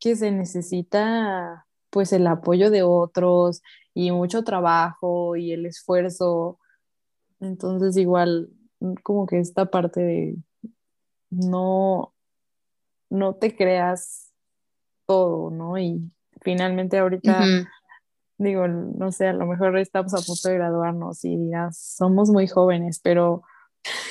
que 0.00 0.16
se 0.16 0.30
necesita 0.32 1.66
pues 1.90 2.12
el 2.12 2.26
apoyo 2.26 2.70
de 2.70 2.82
otros 2.82 3.62
y 3.94 4.10
mucho 4.10 4.44
trabajo 4.44 5.36
y 5.36 5.52
el 5.52 5.66
esfuerzo. 5.66 6.58
Entonces 7.40 7.96
igual 7.96 8.50
como 9.02 9.26
que 9.26 9.38
esta 9.38 9.66
parte 9.66 10.00
de 10.00 10.36
no, 11.30 12.14
no 13.10 13.34
te 13.34 13.56
creas 13.56 14.32
todo, 15.06 15.50
¿no? 15.50 15.78
Y 15.78 16.10
finalmente 16.40 16.98
ahorita 16.98 17.44
digo, 18.38 18.66
no 18.68 19.12
sé, 19.12 19.28
a 19.28 19.32
lo 19.32 19.46
mejor 19.46 19.76
estamos 19.78 20.14
a 20.14 20.24
punto 20.24 20.48
de 20.48 20.54
graduarnos 20.54 21.24
y 21.24 21.36
dirás, 21.36 21.78
somos 21.78 22.30
muy 22.30 22.48
jóvenes, 22.48 23.00
pero 23.02 23.42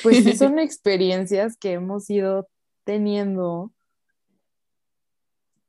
pues 0.02 0.24
sí 0.24 0.36
son 0.36 0.58
experiencias 0.58 1.56
que 1.56 1.72
hemos 1.72 2.08
ido 2.10 2.48
teniendo 2.84 3.72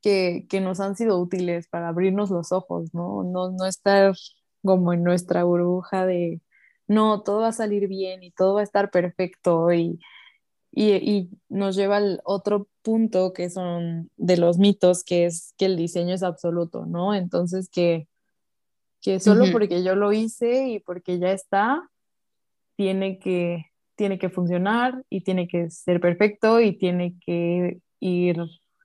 que, 0.01 0.45
que, 0.49 0.61
nos 0.61 0.79
han 0.79 0.95
sido 0.95 1.19
útiles 1.19 1.67
para 1.67 1.89
abrirnos 1.89 2.29
los 2.29 2.51
ojos, 2.51 2.93
¿no? 2.93 3.23
¿no? 3.23 3.51
No 3.51 3.65
estar 3.65 4.15
como 4.63 4.93
en 4.93 5.03
nuestra 5.03 5.43
burbuja 5.43 6.05
de, 6.05 6.41
no, 6.87 7.21
todo 7.23 7.41
va 7.41 7.49
a 7.49 7.53
salir 7.53 7.87
bien 7.87 8.23
y 8.23 8.31
todo 8.31 8.55
va 8.55 8.61
a 8.61 8.63
estar 8.63 8.91
perfecto 8.91 9.71
y, 9.71 9.99
y, 10.71 10.93
y 10.93 11.29
nos 11.49 11.75
lleva 11.75 11.97
al 11.97 12.21
otro 12.23 12.67
punto 12.81 13.33
que 13.33 13.49
son 13.49 14.09
de 14.17 14.37
los 14.37 14.57
mitos, 14.57 15.03
que 15.03 15.25
es 15.25 15.53
que 15.57 15.65
el 15.65 15.77
diseño 15.77 16.15
es 16.15 16.23
absoluto, 16.23 16.85
¿no? 16.85 17.13
Entonces 17.13 17.69
que 17.69 18.07
que 19.01 19.19
solo 19.19 19.45
porque 19.51 19.83
yo 19.83 19.95
lo 19.95 20.13
hice 20.13 20.69
y 20.69 20.79
porque 20.79 21.19
ya 21.19 21.31
está, 21.31 21.89
tiene 22.75 23.17
que, 23.19 23.65
tiene 23.95 24.19
que 24.19 24.29
funcionar 24.29 25.03
y 25.09 25.21
tiene 25.21 25.47
que 25.47 25.69
ser 25.71 25.99
perfecto 25.99 26.61
y 26.61 26.77
tiene 26.77 27.15
que 27.25 27.79
ir 27.99 28.37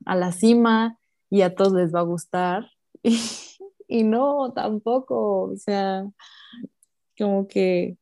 a 0.06 0.16
la 0.16 0.32
cima 0.32 0.98
y 1.30 1.42
a 1.42 1.54
todos 1.54 1.72
les 1.72 1.94
va 1.94 2.00
a 2.00 2.04
gustar. 2.04 2.70
Y, 3.88 4.02
no, 4.02 4.52
tampoco, 4.52 5.42
o 5.42 5.56
sea, 5.56 6.04
como 7.16 7.46
que 7.46 7.96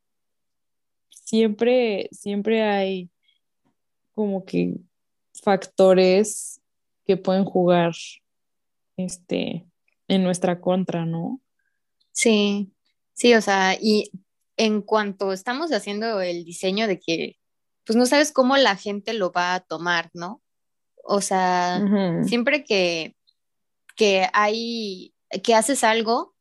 siempre, 1.11 2.09
siempre 2.11 2.63
hay 2.63 3.11
como 4.15 4.47
que 4.47 4.77
factores 5.43 6.63
que 7.05 7.19
pueden 7.19 7.45
jugar 7.45 7.93
este, 8.97 9.67
en 10.09 10.25
nuestra 10.25 10.61
contra, 10.61 11.05
¿no? 11.05 11.41
Sí, 12.13 12.73
sí, 13.13 13.35
o 13.35 13.43
sea, 13.43 13.77
y 13.81 14.11
en 14.57 14.83
cuanto 14.83 15.33
estamos 15.33 15.73
haciendo 15.73 16.21
el 16.21 16.45
diseño 16.45 16.87
de 16.87 17.01
que, 17.01 17.37
pues 17.85 17.97
no 17.97 18.07
sabes 18.07 18.33
cómo 18.33 18.57
la 18.57 18.77
gente 18.77 19.13
lo 19.13 19.33
va 19.33 19.55
a 19.55 19.61
tomar, 19.61 20.11
¿no? 20.15 20.41
O 21.03 21.21
sea, 21.21 21.83
siempre 22.27 22.65
que, 22.65 23.14
que 23.95 24.29
hay, 24.33 25.15
que 25.43 25.55
haces 25.55 25.85
algo, 25.85 26.35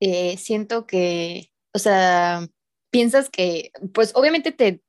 eh, 0.00 0.36
siento 0.36 0.86
que, 0.86 1.50
o 1.72 1.78
sea, 1.78 2.46
piensas 2.90 3.30
que, 3.30 3.72
pues 3.92 4.12
obviamente 4.14 4.52
te 4.52 4.82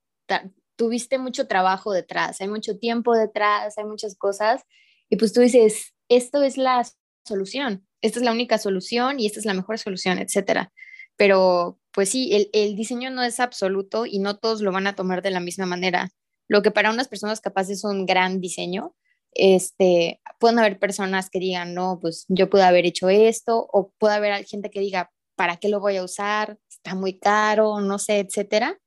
tuviste 0.75 1.17
mucho 1.17 1.47
trabajo 1.47 1.91
detrás, 1.91 2.39
hay 2.41 2.47
mucho 2.47 2.77
tiempo 2.77 3.15
detrás, 3.15 3.77
hay 3.77 3.85
muchas 3.85 4.15
cosas, 4.15 4.63
y 5.09 5.17
pues 5.17 5.33
tú 5.33 5.41
dices, 5.41 5.93
esto 6.07 6.43
es 6.43 6.57
la 6.57 6.85
solución, 7.25 7.87
esta 8.01 8.19
es 8.19 8.25
la 8.25 8.31
única 8.31 8.57
solución 8.57 9.19
y 9.19 9.25
esta 9.25 9.39
es 9.39 9.45
la 9.45 9.53
mejor 9.53 9.79
solución, 9.79 10.19
etcétera. 10.19 10.71
Pero 11.17 11.79
pues 11.91 12.09
sí, 12.09 12.33
el, 12.33 12.49
el, 12.53 12.75
diseño 12.75 13.09
no 13.09 13.23
es 13.23 13.39
absoluto 13.39 14.05
y 14.05 14.19
no 14.19 14.37
todos 14.37 14.61
lo 14.61 14.71
van 14.71 14.87
a 14.87 14.95
tomar 14.95 15.21
de 15.21 15.31
la 15.31 15.41
misma 15.41 15.65
manera. 15.65 16.09
Lo 16.47 16.61
que 16.61 16.71
para 16.71 16.91
unas 16.91 17.09
personas 17.09 17.41
capaz 17.41 17.69
es 17.69 17.83
un 17.83 18.05
gran 18.05 18.39
diseño, 18.39 18.95
este, 19.33 20.21
pueden 20.39 20.59
haber 20.59 20.79
personas 20.79 21.29
que 21.29 21.39
digan, 21.39 21.73
no, 21.73 21.99
pues 22.01 22.25
yo 22.29 22.49
pude 22.49 22.63
haber 22.63 22.85
hecho 22.85 23.09
esto, 23.09 23.67
o 23.71 23.91
puede 23.97 24.15
haber 24.15 24.45
gente 24.45 24.69
que 24.69 24.79
diga, 24.79 25.11
¿para 25.35 25.57
qué 25.57 25.69
lo 25.69 25.79
voy 25.79 25.97
a 25.97 26.03
usar? 26.03 26.57
Está 26.69 26.95
muy 26.95 27.19
caro, 27.19 27.81
no 27.81 27.99
sé, 27.99 28.19
etcétera. 28.19 28.79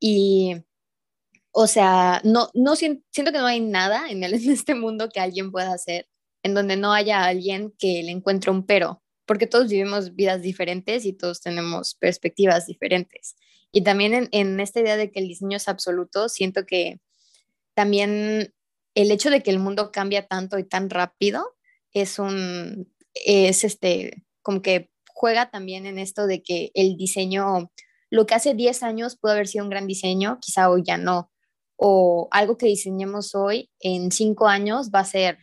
Y, 0.00 0.56
o 1.52 1.66
sea, 1.66 2.20
no, 2.24 2.48
no 2.54 2.76
siento, 2.76 3.02
que 3.12 3.32
no 3.32 3.46
hay 3.46 3.60
nada 3.60 4.06
en 4.10 4.24
este 4.24 4.74
mundo 4.74 5.08
que 5.08 5.20
alguien 5.20 5.50
pueda 5.52 5.72
hacer 5.72 6.06
en 6.42 6.54
donde 6.54 6.76
no 6.76 6.92
haya 6.92 7.24
alguien 7.24 7.72
que 7.78 8.02
le 8.02 8.10
encuentre 8.10 8.50
un 8.50 8.66
pero, 8.66 9.02
porque 9.26 9.46
todos 9.46 9.68
vivimos 9.68 10.14
vidas 10.14 10.42
diferentes 10.42 11.04
y 11.04 11.12
todos 11.12 11.40
tenemos 11.40 11.94
perspectivas 11.94 12.66
diferentes. 12.66 13.36
Y 13.70 13.82
también 13.82 14.28
en, 14.32 14.60
esta 14.60 14.80
idea 14.80 14.96
de 14.96 15.10
que 15.10 15.20
el 15.20 15.28
diseño 15.28 15.56
es 15.56 15.68
absoluto, 15.68 16.28
siento 16.28 16.66
que 16.66 17.00
también 17.74 18.52
el 18.94 19.10
hecho 19.10 19.30
de 19.30 19.42
que 19.42 19.50
el 19.50 19.58
mundo 19.58 19.90
cambia 19.92 20.26
tanto 20.26 20.58
y 20.58 20.64
tan 20.64 20.90
rápido 20.90 21.54
es 21.92 22.18
un, 22.18 22.92
es 23.14 23.64
este, 23.64 24.24
como 24.42 24.62
que 24.62 24.90
juega 25.06 25.50
también 25.50 25.86
en 25.86 25.98
esto 25.98 26.26
de 26.26 26.42
que 26.42 26.70
el 26.74 26.96
diseño, 26.96 27.70
lo 28.10 28.26
que 28.26 28.34
hace 28.34 28.54
10 28.54 28.82
años 28.82 29.16
pudo 29.16 29.32
haber 29.32 29.48
sido 29.48 29.64
un 29.64 29.70
gran 29.70 29.86
diseño, 29.86 30.38
quizá 30.40 30.70
hoy 30.70 30.82
ya 30.84 30.98
no, 30.98 31.30
o 31.76 32.28
algo 32.30 32.56
que 32.56 32.66
diseñemos 32.66 33.34
hoy 33.34 33.70
en 33.80 34.10
5 34.10 34.48
años 34.48 34.90
va 34.94 35.00
a 35.00 35.04
ser, 35.04 35.38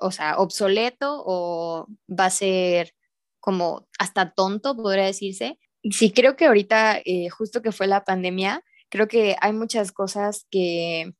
o 0.00 0.10
sea, 0.10 0.38
obsoleto 0.38 1.22
o 1.26 1.86
va 2.08 2.26
a 2.26 2.30
ser 2.30 2.94
como 3.40 3.88
hasta 3.98 4.32
tonto, 4.32 4.76
podría 4.76 5.04
decirse. 5.04 5.58
Sí, 5.90 6.12
creo 6.12 6.36
que 6.36 6.46
ahorita, 6.46 7.00
eh, 7.04 7.28
justo 7.28 7.60
que 7.60 7.72
fue 7.72 7.88
la 7.88 8.04
pandemia, 8.04 8.62
creo 8.88 9.08
que 9.08 9.36
hay 9.40 9.52
muchas 9.52 9.90
cosas 9.90 10.46
que, 10.50 11.12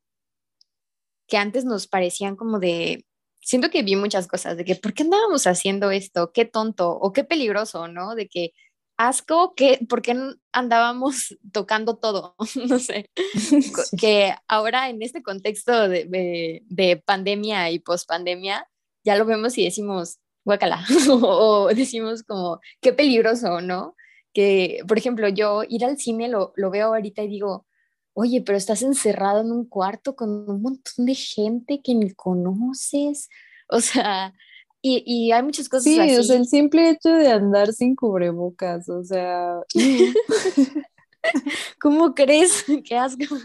que 1.26 1.36
antes 1.36 1.64
nos 1.64 1.86
parecían 1.86 2.36
como 2.36 2.58
de, 2.58 3.04
siento 3.40 3.70
que 3.70 3.82
vi 3.82 3.96
muchas 3.96 4.26
cosas 4.26 4.56
de 4.56 4.64
que, 4.64 4.76
¿por 4.76 4.94
qué 4.94 5.02
andábamos 5.02 5.46
haciendo 5.46 5.90
esto? 5.90 6.32
Qué 6.32 6.44
tonto 6.44 6.90
o 6.90 7.12
qué 7.12 7.24
peligroso, 7.24 7.88
¿no? 7.88 8.14
De 8.14 8.28
que 8.28 8.52
asco, 8.96 9.54
que, 9.54 9.80
¿por 9.88 10.02
qué 10.02 10.16
andábamos 10.52 11.36
tocando 11.52 11.96
todo? 11.96 12.36
no 12.68 12.78
sé. 12.78 13.10
Que 14.00 14.34
ahora 14.48 14.88
en 14.88 15.02
este 15.02 15.22
contexto 15.22 15.88
de, 15.88 16.62
de, 16.64 16.96
pandemia 17.04 17.70
y 17.70 17.78
pospandemia, 17.78 18.68
ya 19.04 19.16
lo 19.16 19.24
vemos 19.24 19.58
y 19.58 19.64
decimos, 19.64 20.18
guacala, 20.44 20.84
o 21.10 21.68
decimos 21.74 22.22
como, 22.22 22.60
qué 22.80 22.92
peligroso, 22.92 23.60
¿no? 23.60 23.96
Que, 24.32 24.82
por 24.88 24.98
ejemplo, 24.98 25.28
yo 25.28 25.62
ir 25.68 25.84
al 25.84 25.98
cine 25.98 26.28
lo, 26.28 26.52
lo 26.56 26.70
veo 26.70 26.88
ahorita 26.88 27.22
y 27.22 27.28
digo, 27.28 27.66
oye, 28.14 28.42
pero 28.42 28.58
estás 28.58 28.82
encerrado 28.82 29.40
en 29.40 29.52
un 29.52 29.64
cuarto 29.64 30.14
con 30.16 30.48
un 30.48 30.62
montón 30.62 31.06
de 31.06 31.14
gente 31.14 31.80
que 31.82 31.94
ni 31.94 32.12
conoces, 32.12 33.28
o 33.68 33.80
sea, 33.80 34.34
y, 34.80 35.02
y 35.06 35.32
hay 35.32 35.42
muchas 35.42 35.68
cosas 35.68 35.84
sí, 35.84 36.00
así. 36.00 36.16
o 36.16 36.22
sea, 36.22 36.36
el 36.36 36.46
simple 36.46 36.90
hecho 36.90 37.10
de 37.10 37.28
andar 37.28 37.72
sin 37.72 37.94
cubrebocas, 37.94 38.88
o 38.88 39.04
sea... 39.04 39.60
¿Cómo 41.80 42.14
crees? 42.14 42.64
Qué 42.84 42.96
asco. 42.96 43.36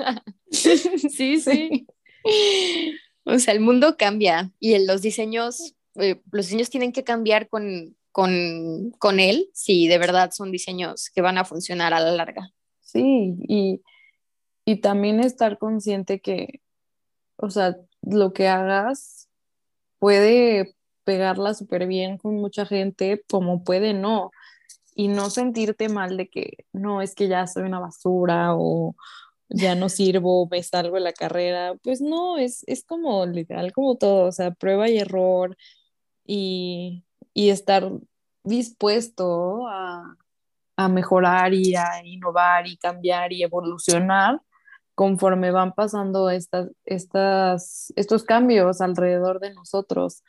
sí, 0.51 1.39
sí. 1.39 1.88
O 3.23 3.39
sea, 3.39 3.53
el 3.53 3.60
mundo 3.60 3.97
cambia 3.97 4.51
y 4.60 4.77
los 4.86 5.01
diseños, 5.01 5.75
eh, 5.95 6.21
los 6.32 6.47
diseños 6.47 6.69
tienen 6.69 6.91
que 6.91 7.03
cambiar 7.03 7.49
con, 7.49 7.95
con, 8.12 8.91
con 8.99 9.19
él 9.19 9.49
si 9.53 9.88
de 9.88 9.97
verdad 9.97 10.32
son 10.32 10.51
diseños 10.51 11.10
que 11.10 11.21
van 11.21 11.38
a 11.38 11.45
funcionar 11.45 11.93
a 11.93 11.99
la 11.99 12.12
larga. 12.12 12.51
Sí, 12.82 13.36
y 13.47 13.82
y 14.67 14.82
también 14.82 15.21
estar 15.21 15.58
consciente 15.58 16.19
que, 16.19 16.62
o 17.38 17.49
sea, 17.49 17.77
lo 18.01 18.34
que 18.34 18.49
hagas 18.49 19.30
puede 19.97 20.75
pegarla 21.06 21.53
súper 21.53 21.88
bien 21.88 22.17
con 22.17 22.36
mucha 22.36 22.65
gente, 22.65 23.23
como 23.32 23.63
puede 23.63 23.93
no. 23.93 24.32
Y 24.93 25.08
no 25.08 25.30
sentirte 25.30 25.88
mal 25.88 26.17
de 26.17 26.27
que 26.30 26.65
no, 26.73 27.01
es 27.01 27.15
que 27.15 27.30
ya 27.30 27.47
soy 27.47 27.63
una 27.63 27.80
basura 27.80 28.56
o 28.56 28.97
ya 29.47 29.73
no 29.75 29.88
sirvo, 29.88 30.49
me 30.51 30.62
salgo 30.63 30.95
de 30.95 31.01
la 31.01 31.13
carrera. 31.13 31.75
Pues 31.82 32.01
no, 32.01 32.38
es, 32.38 32.65
es 32.67 32.84
como 32.84 33.25
literal, 33.25 33.71
como 33.71 33.95
todo, 33.95 34.25
o 34.27 34.32
sea, 34.34 34.51
prueba 34.51 34.89
y 34.89 34.97
error 34.97 35.56
y, 36.25 37.06
y 37.34 37.51
estar 37.51 37.89
dispuesto 38.43 39.65
a, 39.69 40.17
a 40.75 40.89
mejorar 40.89 41.53
y 41.53 41.75
a 41.75 42.06
innovar 42.06 42.67
y 42.67 42.75
cambiar 42.75 43.32
y 43.32 43.43
evolucionar 43.43 44.41
conforme 44.97 45.51
van 45.51 45.73
pasando 45.73 46.31
estas, 46.31 46.71
estas, 46.83 47.93
estos 47.95 48.23
cambios 48.23 48.81
alrededor 48.81 49.39
de 49.39 49.53
nosotros. 49.53 50.23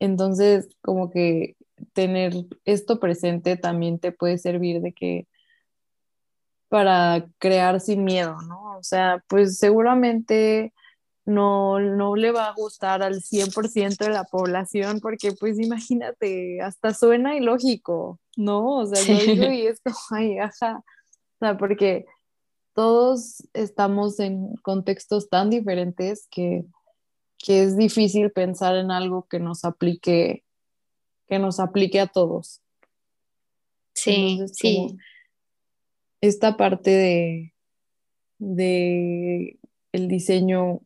Entonces, 0.00 0.68
como 0.82 1.08
que 1.08 1.54
tener 1.92 2.34
esto 2.64 2.98
presente 2.98 3.56
también 3.56 4.00
te 4.00 4.10
puede 4.10 4.38
servir 4.38 4.80
de 4.80 4.92
que 4.92 5.28
para 6.68 7.28
crear 7.38 7.80
sin 7.80 8.02
miedo, 8.02 8.36
¿no? 8.48 8.76
O 8.76 8.82
sea, 8.82 9.22
pues 9.28 9.56
seguramente 9.56 10.74
no, 11.24 11.78
no 11.78 12.16
le 12.16 12.32
va 12.32 12.48
a 12.48 12.54
gustar 12.54 13.04
al 13.04 13.22
100% 13.22 13.98
de 13.98 14.10
la 14.10 14.24
población 14.24 14.98
porque 14.98 15.30
pues 15.30 15.60
imagínate, 15.60 16.60
hasta 16.60 16.92
suena 16.92 17.36
ilógico, 17.36 18.18
¿no? 18.36 18.78
O 18.78 18.86
sea, 18.86 19.00
yo 19.00 19.32
digo 19.32 19.44
y 19.52 19.68
es 19.68 19.80
como, 19.80 19.96
ay, 20.10 20.40
ajá, 20.40 20.82
o 21.36 21.38
sea, 21.38 21.56
porque 21.56 22.06
todos 22.76 23.42
estamos 23.54 24.20
en 24.20 24.54
contextos 24.56 25.30
tan 25.30 25.48
diferentes 25.48 26.28
que, 26.30 26.66
es 27.48 27.76
difícil 27.76 28.32
pensar 28.32 28.76
en 28.76 28.90
algo 28.90 29.28
que 29.28 29.38
nos 29.38 29.64
aplique, 29.64 30.44
que 31.28 31.38
nos 31.38 31.60
aplique 31.60 32.00
a 32.00 32.08
todos. 32.08 32.60
Sí, 33.94 34.40
sí. 34.52 34.96
Esta 36.20 36.56
parte 36.56 36.90
de, 36.90 37.54
de 38.38 39.60
el 39.92 40.08
diseño 40.08 40.80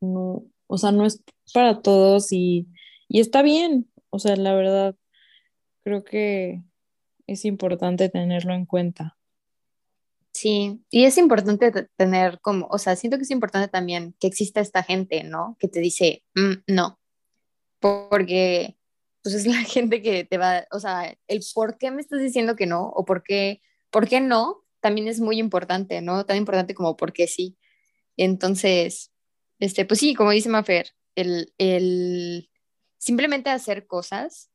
no, 0.00 0.44
o 0.66 0.78
sea, 0.78 0.92
no 0.92 1.04
es 1.04 1.22
para 1.52 1.82
todos 1.82 2.32
y, 2.32 2.68
y 3.06 3.20
está 3.20 3.42
bien. 3.42 3.90
O 4.08 4.18
sea, 4.18 4.34
la 4.36 4.54
verdad, 4.54 4.96
creo 5.84 6.04
que 6.04 6.62
es 7.26 7.44
importante 7.44 8.08
tenerlo 8.08 8.54
en 8.54 8.64
cuenta. 8.64 9.18
Sí, 10.42 10.82
y 10.90 11.04
es 11.04 11.18
importante 11.18 11.70
tener 11.96 12.40
como, 12.40 12.66
o 12.68 12.76
sea, 12.76 12.96
siento 12.96 13.16
que 13.16 13.22
es 13.22 13.30
importante 13.30 13.68
también 13.68 14.16
que 14.18 14.26
exista 14.26 14.60
esta 14.60 14.82
gente, 14.82 15.22
¿no? 15.22 15.56
Que 15.60 15.68
te 15.68 15.78
dice, 15.78 16.24
mm, 16.34 16.64
no, 16.66 16.98
porque 17.78 18.76
pues 19.22 19.36
es 19.36 19.46
la 19.46 19.54
gente 19.62 20.02
que 20.02 20.24
te 20.24 20.38
va, 20.38 20.66
o 20.72 20.80
sea, 20.80 21.16
el 21.28 21.42
por 21.54 21.78
qué 21.78 21.92
me 21.92 22.00
estás 22.00 22.20
diciendo 22.20 22.56
que 22.56 22.66
no 22.66 22.88
o 22.88 23.04
por 23.04 23.22
qué, 23.22 23.62
por 23.90 24.08
qué 24.08 24.20
no, 24.20 24.64
también 24.80 25.06
es 25.06 25.20
muy 25.20 25.38
importante, 25.38 26.00
¿no? 26.00 26.26
Tan 26.26 26.38
importante 26.38 26.74
como 26.74 26.96
por 26.96 27.12
qué 27.12 27.28
sí. 27.28 27.56
Entonces, 28.16 29.12
este, 29.60 29.84
pues 29.84 30.00
sí, 30.00 30.14
como 30.14 30.32
dice 30.32 30.48
Mafer, 30.48 30.90
el, 31.14 31.54
el 31.58 32.50
simplemente 32.98 33.50
hacer 33.50 33.86
cosas 33.86 34.50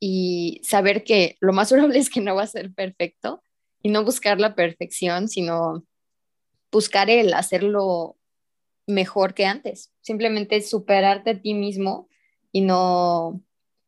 y 0.00 0.60
saber 0.64 1.04
que 1.04 1.36
lo 1.38 1.52
más 1.52 1.70
probable 1.72 2.00
es 2.00 2.10
que 2.10 2.20
no 2.20 2.34
va 2.34 2.42
a 2.42 2.48
ser 2.48 2.74
perfecto, 2.74 3.44
y 3.86 3.88
no 3.88 4.02
buscar 4.02 4.40
la 4.40 4.56
perfección, 4.56 5.28
sino 5.28 5.86
buscar 6.72 7.08
el 7.08 7.32
hacerlo 7.34 8.18
mejor 8.88 9.32
que 9.32 9.44
antes. 9.46 9.92
Simplemente 10.00 10.60
superarte 10.60 11.30
a 11.30 11.40
ti 11.40 11.54
mismo 11.54 12.08
y 12.50 12.62
no, 12.62 13.44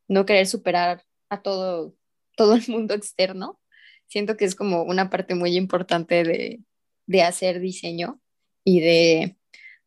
no 0.06 0.24
querer 0.24 0.46
superar 0.46 1.02
a 1.28 1.42
todo, 1.42 1.96
todo 2.36 2.54
el 2.54 2.62
mundo 2.68 2.94
externo. 2.94 3.60
Siento 4.06 4.36
que 4.36 4.44
es 4.44 4.54
como 4.54 4.84
una 4.84 5.10
parte 5.10 5.34
muy 5.34 5.56
importante 5.56 6.22
de, 6.22 6.60
de 7.06 7.22
hacer 7.22 7.58
diseño 7.58 8.20
y 8.62 8.78
de, 8.78 9.36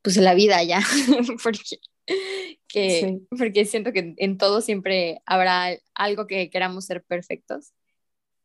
pues, 0.01 0.17
la 0.17 0.33
vida 0.33 0.61
ya, 0.61 0.81
porque, 1.41 1.79
que, 2.67 3.21
porque 3.29 3.63
siento 3.63 3.93
que 3.93 4.13
en 4.17 4.37
todo 4.37 4.59
siempre 4.59 5.21
habrá 5.25 5.69
algo 5.95 6.27
que 6.27 6.49
queramos 6.49 6.85
ser 6.85 7.01
perfectos 7.01 7.71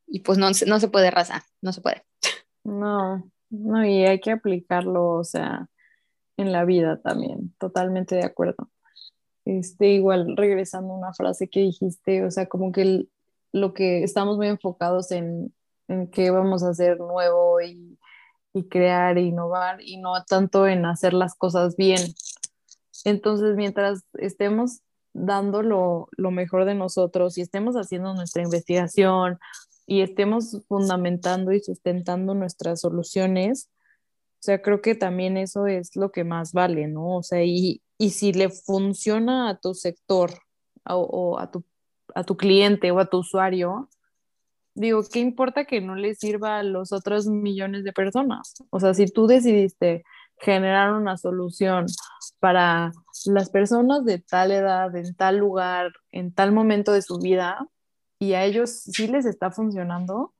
y 0.06 0.20
pues 0.20 0.38
no, 0.38 0.48
no 0.66 0.80
se 0.80 0.88
puede 0.88 1.10
raza, 1.10 1.44
no 1.60 1.72
se 1.72 1.80
puede. 1.80 2.04
No, 2.64 3.30
no, 3.50 3.84
y 3.84 4.04
hay 4.04 4.20
que 4.20 4.32
aplicarlo, 4.32 5.10
o 5.10 5.24
sea, 5.24 5.68
en 6.36 6.52
la 6.52 6.64
vida 6.64 7.00
también, 7.00 7.54
totalmente 7.58 8.16
de 8.16 8.24
acuerdo. 8.24 8.70
Este, 9.44 9.88
igual 9.88 10.36
regresando 10.36 10.92
a 10.92 10.98
una 10.98 11.14
frase 11.14 11.48
que 11.48 11.60
dijiste, 11.60 12.24
o 12.24 12.30
sea, 12.30 12.46
como 12.46 12.72
que 12.72 13.06
lo 13.52 13.74
que 13.74 14.02
estamos 14.02 14.36
muy 14.36 14.48
enfocados 14.48 15.12
en, 15.12 15.54
en 15.88 16.10
qué 16.10 16.30
vamos 16.30 16.62
a 16.62 16.70
hacer 16.70 16.98
nuevo 16.98 17.60
y, 17.60 17.98
y 18.52 18.68
crear 18.68 19.18
e 19.18 19.22
innovar 19.22 19.80
y 19.80 19.98
no 19.98 20.24
tanto 20.24 20.66
en 20.66 20.84
hacer 20.84 21.14
las 21.14 21.34
cosas 21.34 21.76
bien. 21.76 22.00
Entonces, 23.04 23.54
mientras 23.56 24.02
estemos 24.14 24.80
dando 25.12 25.62
lo, 25.62 26.08
lo, 26.16 26.30
mejor 26.30 26.64
de 26.64 26.74
nosotros 26.74 27.38
y 27.38 27.42
estemos 27.42 27.76
haciendo 27.76 28.14
nuestra 28.14 28.42
investigación 28.42 29.38
y 29.86 30.00
estemos 30.00 30.62
fundamentando 30.68 31.52
y 31.52 31.60
sustentando 31.60 32.34
nuestras 32.34 32.80
soluciones, 32.80 33.70
o 34.40 34.42
sea, 34.46 34.60
creo 34.60 34.82
que 34.82 34.94
también 34.94 35.36
eso 35.36 35.66
es 35.66 35.96
lo 35.96 36.12
que 36.12 36.24
más 36.24 36.52
vale, 36.52 36.88
¿no? 36.88 37.16
O 37.16 37.22
sea, 37.22 37.42
y, 37.44 37.82
y 37.98 38.10
si 38.10 38.32
le 38.32 38.50
funciona 38.50 39.48
a 39.48 39.58
tu 39.58 39.74
sector 39.74 40.32
o, 40.84 41.38
a, 41.38 41.50
tu, 41.50 41.64
a 42.14 42.24
tu 42.24 42.36
cliente 42.36 42.90
o 42.90 42.98
a 42.98 43.06
tu 43.06 43.18
usuario, 43.18 43.88
digo, 44.74 45.02
¿qué 45.10 45.20
importa 45.20 45.64
que 45.64 45.80
no 45.80 45.94
le 45.94 46.14
sirva 46.14 46.58
a 46.58 46.62
los 46.62 46.92
otros 46.92 47.26
millones 47.26 47.84
de 47.84 47.92
personas? 47.92 48.54
O 48.70 48.78
sea, 48.78 48.92
si 48.94 49.06
tú 49.06 49.26
decidiste 49.26 50.04
generar 50.38 50.92
una 50.92 51.16
solución 51.16 51.86
para 52.38 52.92
las 53.24 53.50
personas 53.50 54.04
de 54.04 54.18
tal 54.18 54.52
edad, 54.52 54.94
en 54.94 55.14
tal 55.14 55.38
lugar, 55.38 55.92
en 56.12 56.32
tal 56.32 56.52
momento 56.52 56.92
de 56.92 57.02
su 57.02 57.18
vida, 57.18 57.66
y 58.18 58.32
a 58.32 58.44
ellos 58.44 58.70
sí 58.70 59.08
les 59.08 59.26
está 59.26 59.50
funcionando, 59.50 60.32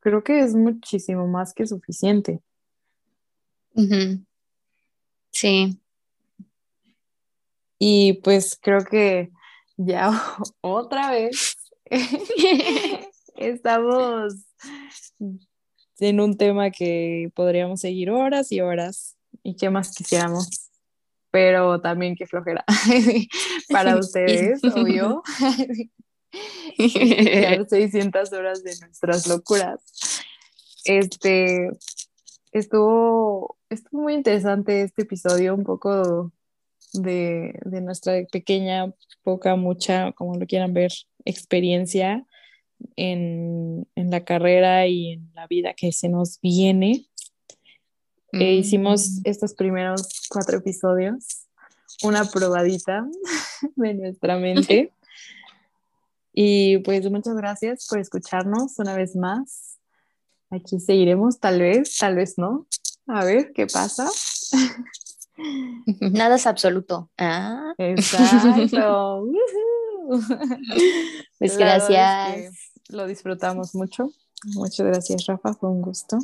creo 0.00 0.22
que 0.24 0.40
es 0.40 0.54
muchísimo 0.54 1.26
más 1.28 1.54
que 1.54 1.66
suficiente. 1.66 2.40
Sí. 5.30 5.78
Y 7.78 8.14
pues 8.22 8.58
creo 8.60 8.84
que 8.84 9.30
ya 9.76 10.10
otra 10.60 11.10
vez 11.10 11.56
estamos 13.36 14.34
en 15.98 16.20
un 16.20 16.36
tema 16.36 16.70
que 16.70 17.30
podríamos 17.34 17.80
seguir 17.80 18.10
horas 18.10 18.50
y 18.52 18.60
horas 18.60 19.16
y 19.42 19.56
qué 19.56 19.70
más 19.70 19.94
quisiéramos, 19.94 20.70
pero 21.30 21.80
también 21.80 22.14
qué 22.16 22.26
flojera 22.26 22.64
para 23.68 23.96
ustedes, 23.96 24.62
obvio. 24.64 25.22
600 27.68 28.32
horas 28.32 28.64
de 28.64 28.74
nuestras 28.80 29.26
locuras. 29.26 29.80
Este 30.84 31.70
estuvo, 32.52 33.58
estuvo 33.68 34.02
muy 34.02 34.14
interesante 34.14 34.82
este 34.82 35.02
episodio, 35.02 35.54
un 35.54 35.64
poco 35.64 36.32
de, 36.92 37.58
de 37.64 37.80
nuestra 37.80 38.14
pequeña, 38.30 38.92
poca, 39.22 39.56
mucha, 39.56 40.12
como 40.12 40.36
lo 40.36 40.46
quieran 40.46 40.74
ver, 40.74 40.92
experiencia 41.24 42.26
en, 42.96 43.88
en, 43.94 44.10
la 44.10 44.24
carrera 44.24 44.86
y 44.86 45.12
en 45.12 45.30
la 45.34 45.46
vida 45.46 45.74
que 45.74 45.92
se 45.92 46.08
nos 46.08 46.40
viene. 46.40 47.06
E 48.32 48.54
hicimos 48.54 49.08
mm. 49.08 49.20
estos 49.24 49.54
primeros 49.54 50.26
cuatro 50.30 50.58
episodios, 50.58 51.46
una 52.02 52.24
probadita 52.24 53.06
de 53.76 53.94
nuestra 53.94 54.38
mente. 54.38 54.92
Y 56.32 56.78
pues 56.78 57.10
muchas 57.10 57.34
gracias 57.34 57.86
por 57.88 57.98
escucharnos 57.98 58.78
una 58.78 58.94
vez 58.94 59.16
más. 59.16 59.78
Aquí 60.50 60.80
seguiremos, 60.80 61.38
tal 61.40 61.60
vez, 61.60 61.96
tal 61.96 62.16
vez 62.16 62.38
no. 62.38 62.66
A 63.06 63.24
ver 63.24 63.52
qué 63.52 63.66
pasa. 63.66 64.08
Nada 66.00 66.36
es 66.36 66.46
absoluto. 66.46 67.10
Ah. 67.18 67.72
Exacto. 67.78 69.26
pues 71.38 71.56
gracias 71.56 72.72
lo 72.92 73.06
disfrutamos 73.06 73.74
mucho. 73.74 74.10
Muchas 74.54 74.86
gracias, 74.86 75.26
Rafa, 75.26 75.54
fue 75.54 75.70
un 75.70 75.82
gusto. 75.82 76.18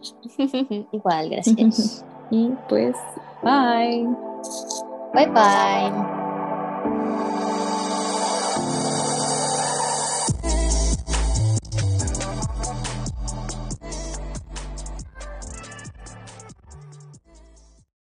Igual, 0.92 1.30
gracias. 1.30 2.04
y 2.30 2.50
pues, 2.68 2.96
bye. 3.42 4.06
Bye 5.14 5.26
bye. 5.28 6.21